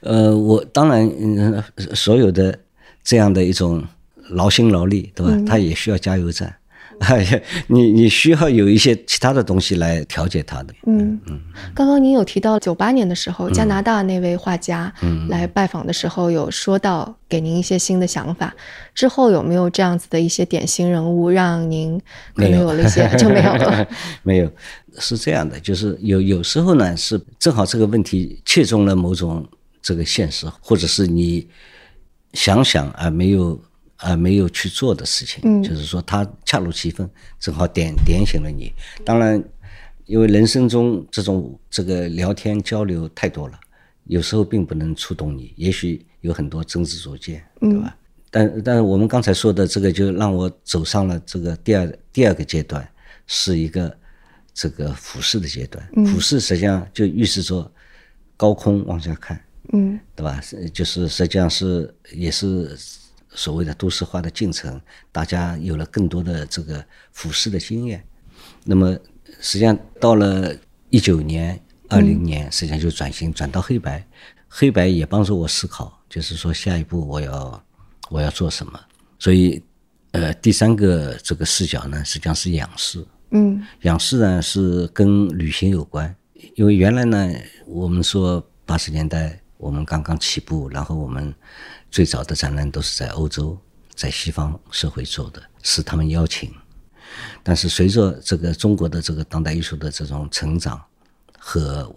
[0.01, 1.63] 呃，我当然，嗯，
[1.95, 2.57] 所有的
[3.03, 3.83] 这样的一种
[4.29, 5.43] 劳心劳力，对吧？
[5.47, 6.53] 他也需要加油站，
[7.67, 10.73] 你你需要有一些其他的东西来调节它的。
[10.85, 11.39] 嗯嗯，
[11.73, 14.93] 刚刚您有提到九八年的时候，加拿大那位画家
[15.29, 18.53] 来拜访的时候，有说到给您一些新的想法。
[18.93, 21.97] 之后有没有这样子的一些典型人物，让您
[22.35, 23.87] 可能没有有了一些就没有了？
[24.23, 24.51] 没有，
[24.97, 29.47] 是这样的，就是有有时候呢是正好这个问题切中了某种
[29.81, 31.47] 这个现实，或者是你
[32.33, 33.59] 想想而没有
[33.99, 38.71] 而没有去做的事情，嗯就是说它恰如其分，正好点点醒了你。
[39.05, 39.43] 当然，
[40.05, 43.59] 因为人生中这种这个聊天交流太多了，
[44.05, 47.95] 有时候并不能触动你，也许有很多真知灼见，对吧？
[48.31, 52.87] 但但是我们刚才说的这个，就让我走上了这个第二第二个阶段，
[53.27, 53.97] 是一个
[54.53, 55.85] 这个俯视的阶段。
[56.05, 57.69] 俯视实际上就预示着
[58.37, 59.43] 高空往下看，
[59.73, 60.39] 嗯对吧？
[60.41, 62.77] 是就是实际上是也是
[63.29, 64.79] 所谓的都市化的进程，
[65.11, 68.03] 大家有了更多的这个俯视的经验。
[68.63, 68.97] 那么
[69.39, 70.55] 实际上到了
[70.89, 74.05] 一九年、二零年，实际上就转型转到黑白，
[74.47, 77.63] 黑白也帮助我思考，就是说下一步我要
[78.09, 78.79] 我要做什么。
[79.19, 79.61] 所以，
[80.11, 83.05] 呃，第三个这个视角呢，实际上是仰视。
[83.31, 86.15] 嗯仰视呢是跟旅行有关，
[86.55, 87.31] 因为原来呢，
[87.67, 91.31] 我们说八十年代我们刚刚起步，然后我们
[91.91, 93.57] 最早的展览都是在欧洲，
[93.95, 96.51] 在西方社会做的，是他们邀请。
[97.43, 100.79] 但是随着这个中国的这个当代艺术的这种成长
[101.37, 101.93] 和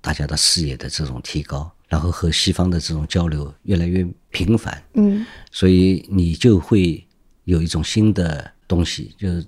[0.00, 7.04] 大家的视野的这种提高，然后和西方的这种交流越来越频繁，嗯所以你就会
[7.44, 9.44] 有一种新的东西，就是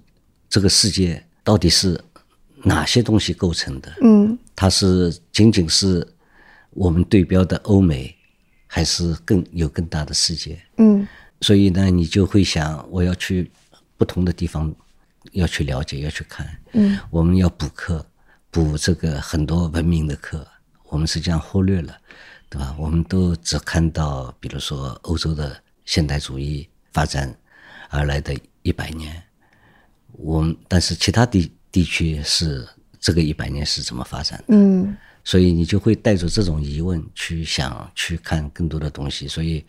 [0.49, 2.03] 这个世界到底是
[2.63, 3.95] 哪些东西构成的？
[4.03, 6.07] 嗯它是仅仅是
[6.71, 8.16] 我们对标的欧美，
[8.77, 10.61] 还是更有更大的世界？
[10.77, 11.09] 嗯
[11.41, 13.51] 所以呢，你就会想，我要去
[13.97, 14.75] 不同的地方，
[15.33, 16.47] 要去了解，要去看。
[16.75, 18.05] 嗯，我们要补课，
[18.51, 20.47] 补这个很多文明的课，
[20.91, 21.97] 我们实际上忽略了，
[22.51, 22.77] 对吧？
[22.79, 27.35] 我们都只看到，比如说欧洲的现代主义发展
[27.89, 29.23] 而来的一百年，
[30.13, 32.69] 我们但是其他地地区是
[33.01, 34.45] 这个一百年是怎么发展的？
[34.49, 34.95] 嗯
[35.27, 39.63] 所以你就会带着这种疑问去想去看更多的东西，所以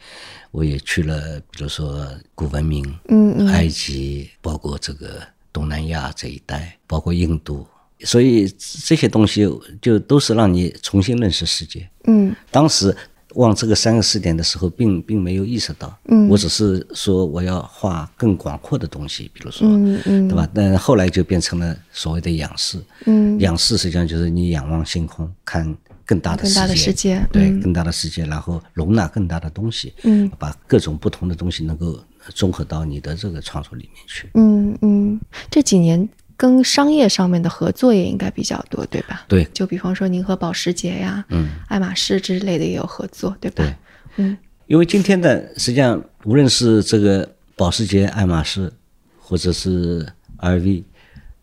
[0.51, 3.47] 我也去了，比如说古文明，嗯嗯。
[3.47, 5.19] 埃及，包括这个
[5.51, 7.65] 东南亚这一带，包括印度，
[8.01, 8.47] 所以
[8.85, 9.49] 这些东西
[9.81, 11.89] 就都是让你重新认识世界。
[12.03, 12.35] 嗯。
[12.51, 12.95] 当时
[13.35, 16.27] 往这个三个视点的时候并，并没有意识到，嗯。
[16.29, 20.27] 我只是说我要画更广阔的东西，比如说，嗯嗯。
[20.27, 20.47] 对吧？
[20.53, 23.39] 但后来就变成了所谓的仰视，嗯。
[23.39, 25.75] 仰视实际上就是你仰望星空，看
[26.05, 27.61] 更大的世界，更大的世界对，嗯。
[27.61, 30.29] 更大的世界，然后容纳更大的东西，嗯。
[30.39, 31.99] 把各种不同的东西能够
[32.33, 34.29] 综合到你的这个创作里面去。
[34.33, 35.19] 嗯嗯，
[35.51, 36.07] 这几年
[36.37, 39.25] 跟商业上面的合作也应该比较多，对吧？
[39.27, 43.63] 对，就比方说您和保时捷呀、嗯，爱马仕之类的也有合作，对吧？
[43.65, 43.75] 对，
[44.17, 48.71] 嗯因为今天的实际上，无论是这个保时捷、爱马仕，
[49.17, 50.05] 或者是
[50.39, 50.83] LV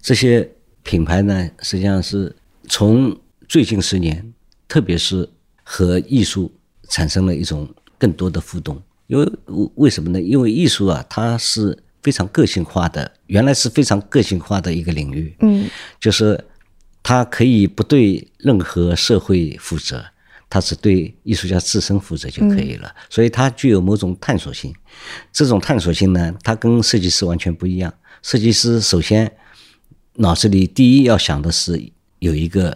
[0.00, 0.48] 这些
[0.82, 2.36] 品牌呢，实际上是
[2.68, 3.18] 从
[3.48, 4.32] 最近十年，
[4.68, 5.28] 特别是
[5.62, 6.52] 和艺术
[6.90, 7.66] 产生了一种
[7.98, 8.80] 更多的互动。
[9.06, 9.32] 因为
[9.76, 10.20] 为什么呢？
[10.20, 15.34] 因为艺术啊，它是非常个性化的，原来是非常个性化的一个领域。
[15.40, 16.38] 嗯就是
[17.02, 20.04] 他可以不对任何社会负责，
[20.48, 22.94] 他只对艺术家自身负责就可以了。
[23.10, 24.72] 所以它具有某种探索性。
[25.32, 27.92] 这种探索性呢，它跟设计师完全不一样。
[28.22, 29.30] 设计师首先
[30.14, 31.90] 脑子里第一要想的是
[32.20, 32.70] 有一个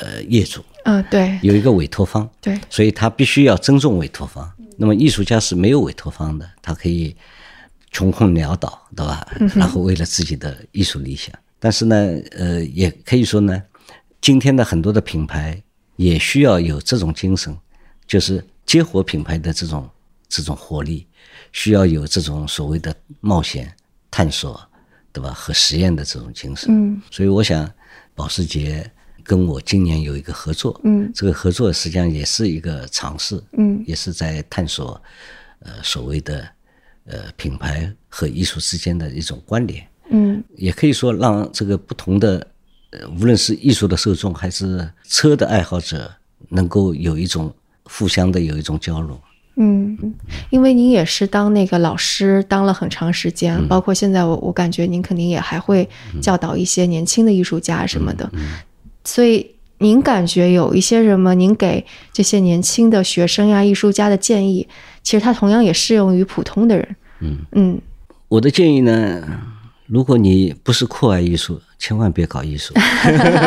[0.00, 4.50] 呃业主，嗯，对有一个委托方，对，所以他必须要尊重委托方。
[4.78, 7.14] 那么艺术家是没有委托方的，他可以
[7.90, 9.26] 穷困潦倒，对吧？
[9.54, 11.96] 然后为了自己的艺术理想，但是呢，
[12.32, 13.62] 呃，也可以说呢，
[14.20, 15.60] 今天的很多的品牌
[15.96, 17.56] 也需要有这种精神，
[18.06, 19.88] 就是接活品牌的这种
[20.28, 21.06] 这种活力，
[21.52, 23.74] 需要有这种所谓的冒险、
[24.10, 24.60] 探索，
[25.12, 25.32] 对吧？
[25.32, 26.68] 和实验的这种精神。
[26.70, 27.68] 嗯所以我想，
[28.14, 28.88] 保时捷
[29.24, 35.00] 跟我今年有一个合作，嗯这个合作实际上也是一个尝试，嗯也是在探索，
[35.60, 36.48] 呃，所谓的
[37.08, 40.42] 呃品牌和艺术之间的一种关联，嗯。
[40.56, 42.46] 也可以说让这个不同的，
[42.90, 46.10] 呃，无论是艺术的受众还是车的爱好者，
[46.50, 47.52] 能够有一种
[47.84, 49.18] 互相的有一种交融。
[49.60, 50.14] 嗯，
[50.50, 55.88] 因为您也是当那个老师当了很长时间，包括现在我我感觉您肯定也还会
[56.22, 58.30] 教导一些年轻的艺术家什么的，
[59.02, 64.68] 所以您感觉有一些什么，您给这些年轻的学生呀、艺术家的建议，
[65.08, 66.96] 其实它同样也适用于普通的人。
[67.20, 67.80] 嗯嗯
[68.28, 69.26] 我的建议呢，
[69.86, 72.74] 如果你不是酷爱艺术，千万别搞艺术，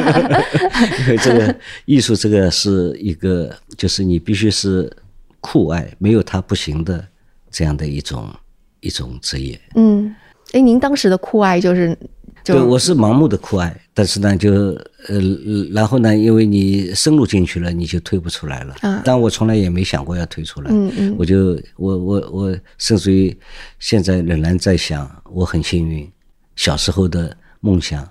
[1.01, 1.55] 因为这个
[1.85, 4.91] 艺术这个是一个，就是你必须是
[5.39, 7.05] 酷爱，没有它不行的
[7.51, 8.27] 这样的一种
[8.79, 9.61] 一种职业。
[9.75, 10.15] 嗯，
[10.53, 11.97] 哎，您当时的酷爱就是就
[12.43, 14.51] 对，我是盲目的酷爱，但是呢，就
[15.07, 15.19] 呃，
[15.71, 18.75] 然后呢，因为你深入进去了，你就退不出来了。
[18.81, 20.71] 啊但我从来也没想过要退出来。
[20.71, 23.37] 嗯嗯我就我我我，甚至于
[23.79, 26.09] 现在仍然在想，我很幸运，
[26.55, 28.09] 小时候的梦想，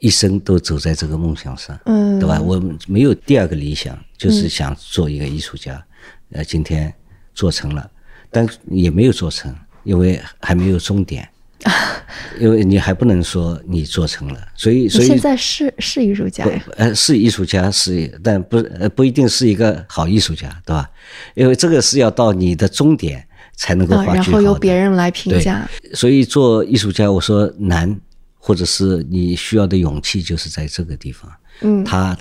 [0.00, 2.40] 一生都走在这个梦想上，嗯对吧？
[2.40, 5.84] 我没有第二个理想，就是想做一个艺术家。
[6.30, 6.92] 呃，今天
[7.34, 7.90] 做成了，
[8.30, 11.28] 但也没有做成，因为还没有终点。
[12.40, 16.64] 因为你还不能说你做成了，所以所以你现在是是艺术家呀？
[16.76, 20.90] 呃，是艺术家是，但不呃不一定是一个好艺术家，对吧？
[21.34, 23.26] 因为这个是要到你的终点
[23.56, 23.96] 才能够。
[24.02, 25.68] 然后由别人来评价。
[25.94, 27.98] 所以做艺术家，我说难，
[28.36, 31.30] 或者是你需要的勇气，就是在这个地方。
[31.60, 32.18] 嗯他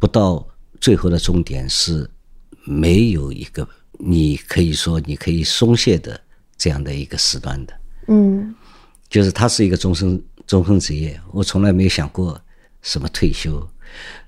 [0.00, 0.44] 不到
[0.80, 2.08] 最后的终点是
[2.64, 3.66] 没有一个
[3.98, 6.20] 你可以说你可以松懈的
[6.58, 7.74] 这样的一个时段的。
[8.08, 8.54] 嗯
[9.08, 12.40] 就是它是一个终身终身职业，我从来没有想过
[12.82, 13.66] 什么退休，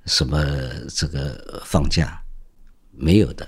[0.05, 0.45] 什么
[0.89, 2.21] 这个放假，
[2.93, 3.47] 没有的。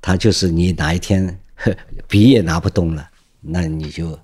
[0.00, 1.72] 他就是你哪一天呵
[2.08, 3.08] 笔也拿不动了，
[3.40, 4.18] 那你就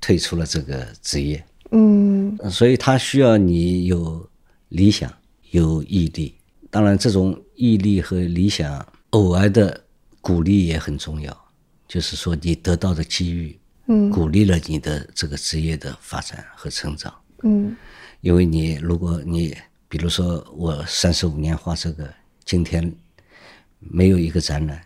[0.00, 1.44] 退出了这个职业。
[1.72, 4.28] 嗯所以他需要你有
[4.68, 5.12] 理想，
[5.50, 6.34] 有毅力。
[6.70, 9.84] 当然，这种毅力和理想，偶尔的
[10.20, 11.44] 鼓励也很重要。
[11.88, 13.58] 就是说，你得到的机遇，
[13.88, 17.14] 嗯鼓励了你的这个职业的发展和成长。
[17.42, 17.76] 嗯
[18.20, 19.56] 因为你如果你
[19.88, 22.12] 比如说我三十五年画这个，
[22.44, 22.92] 今天
[23.78, 24.82] 没有一个展览，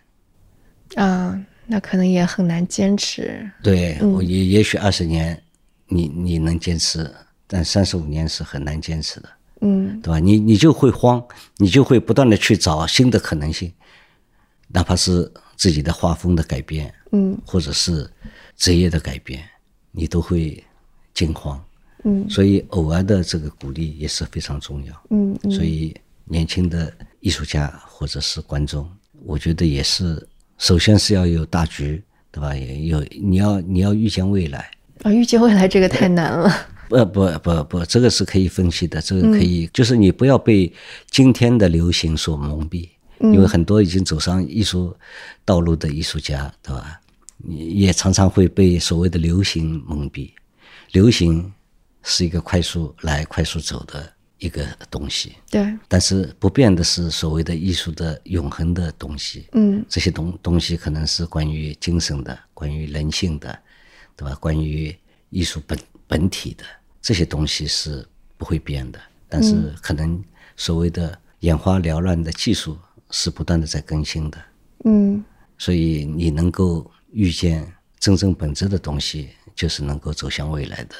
[0.95, 3.49] 啊，那可能也很难坚持。
[3.63, 5.41] 对我也也许二十年
[5.87, 7.11] 你你能坚持，
[7.47, 9.29] 但三十五年是很难坚持的。
[9.61, 10.19] 嗯对吧？
[10.19, 11.23] 你你就会慌，
[11.57, 13.71] 你就会不断的去找新的可能性，
[14.67, 18.07] 哪怕是自己的画风的改变，嗯或者是
[18.61, 19.43] 职业的改变，
[19.91, 20.63] 你都会
[21.15, 21.59] 惊慌。
[22.03, 24.93] 嗯所以偶尔的这个鼓励也是非常重要。
[25.09, 25.95] 嗯嗯所以
[26.25, 28.87] 年轻的艺术家或者是观众，
[29.25, 30.27] 我觉得也是，
[30.59, 32.01] 首先是要有大局，
[32.31, 32.55] 对吧？
[32.55, 34.69] 也有你要你要预见未来。
[35.01, 36.53] 啊，预见未来这个太难了。
[36.87, 40.71] 不不不不，这个是可以分析的，这个可以，就是你不要被
[41.09, 42.87] 今天的流行所蒙蔽，
[43.19, 44.95] 因为很多已经走上艺术
[45.43, 47.00] 道路的艺术家，对吧？
[47.43, 50.31] 你也常常会被所谓的流行蒙蔽，
[50.91, 51.51] 流行
[52.03, 59.47] 是一个快速来快速走的一个东西，对，但是不变的是所谓的艺术的永恒的东西。
[59.53, 59.85] 嗯。
[59.87, 63.57] 这些东东西可能是关于精神的，关于人性的，
[64.15, 64.35] 对吧？
[64.35, 64.95] 关于
[65.29, 66.63] 艺术本本体的。
[67.01, 68.05] 这些东西是
[68.37, 70.23] 不会变的，但是可能
[70.55, 72.77] 所谓的眼花缭乱的技术
[73.09, 74.37] 是不断的在更新的，
[74.85, 75.23] 嗯。
[75.57, 77.65] 所以你能够遇见
[77.99, 80.95] 真正本质的东西，就是能够走向未来的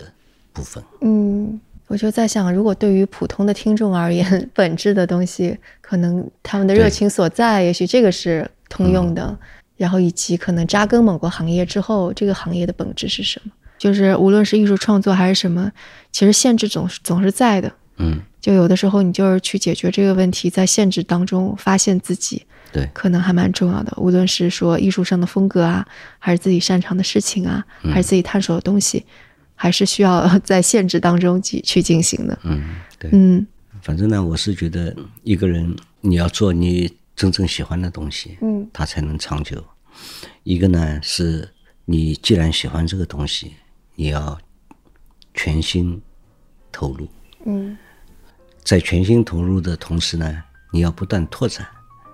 [0.53, 0.83] 部分。
[1.01, 9.37] 嗯，我就在想，如果对于普通的听众而言，本质的东西，可能他们的热情所在，也许这个是通用的。
[9.77, 13.51] 然后以及可能扎根某个行业之后，这个行业的本质是什么？
[13.79, 15.71] 就是无论是艺术创作还是什么，
[16.11, 17.73] 其实限制总是总是在的。
[17.97, 23.93] 嗯，就有的时候你就是去解决这个问题，在限制当中发现自己，对，可能还蛮重要的。
[23.97, 25.85] 无论是说艺术上的风格啊，
[26.19, 29.05] 还是自己擅长的事情啊，还是自己探索的东西，
[29.55, 32.39] 还是需要在限制当中去去进行的。
[32.43, 33.09] 嗯，对。
[33.13, 33.45] 嗯
[33.81, 39.63] 反正呢，我是觉得一个人你要做你真正喜欢的东西，嗯，它才能长久。
[40.43, 41.49] 一个呢是
[41.85, 43.53] 你既然喜欢这个东西，
[43.95, 44.37] 你要
[45.33, 45.99] 全心
[46.71, 47.07] 投入，
[47.45, 47.75] 嗯
[48.63, 51.67] 在全心投入的同时呢，你要不断拓展，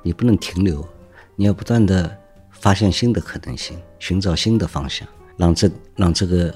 [0.07, 0.87] 你不能停留，
[1.35, 2.17] 你要不断的
[2.49, 5.05] 发现新的可能性，寻找新的方向，
[5.35, 6.53] 让这让这个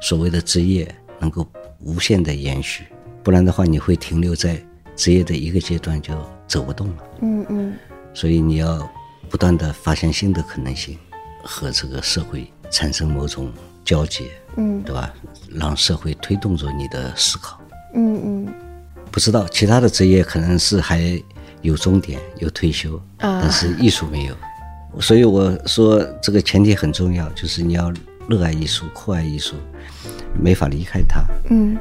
[0.00, 1.46] 所谓的职业能够
[1.80, 2.86] 无限的延续，
[3.22, 4.58] 不然的话，你会停留在
[4.96, 6.14] 职业的一个阶段就
[6.48, 7.04] 走不动了。
[7.20, 7.74] 嗯嗯
[8.14, 8.88] 所以你要
[9.28, 10.98] 不断的发现新的可能性，
[11.44, 13.52] 和这个社会产生某种
[13.84, 14.24] 交接，
[14.56, 15.12] 嗯对吧？
[15.50, 17.60] 让社会推动着你的思考。
[17.92, 18.54] 嗯嗯
[19.12, 21.22] 不知道其他的职业可能是还
[21.66, 24.36] 有终点有退休，啊但是艺术没有。
[25.00, 27.92] 所以我说这个前提很重要，就是你要
[28.28, 29.56] 热爱艺术、酷爱艺术，
[30.40, 31.24] 没法离开它。
[31.50, 31.76] 嗯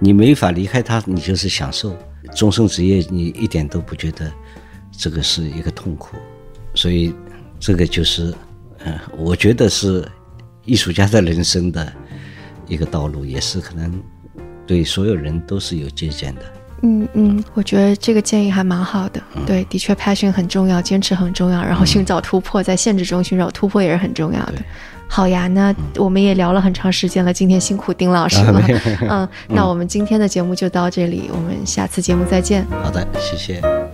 [0.00, 1.96] 你没法离开它，你就是享受
[2.34, 4.32] 终身职业，你一点都不觉得
[4.90, 6.16] 这个是一个痛苦。
[6.74, 7.14] 所以
[7.60, 8.34] 这个就是，
[8.84, 10.06] 嗯、我觉得是
[10.64, 11.92] 艺术家的人生的
[12.66, 14.02] 一个道路，也是可能
[14.66, 16.42] 对所有人都是有借鉴的。
[16.86, 19.18] 嗯嗯，我觉得这个建议还蛮好的。
[19.46, 24.54] 对，的确，passion 很重要，坚持很重要，然后寻找突破，在限制中寻找突破也是很重要的。
[25.08, 28.62] 好呀，那我们也聊了很长时间了，今天辛苦丁老师了。
[29.08, 32.66] 嗯，那我们今天的节目就到这里，我们下次节目再见。
[32.82, 33.93] 好的，谢谢。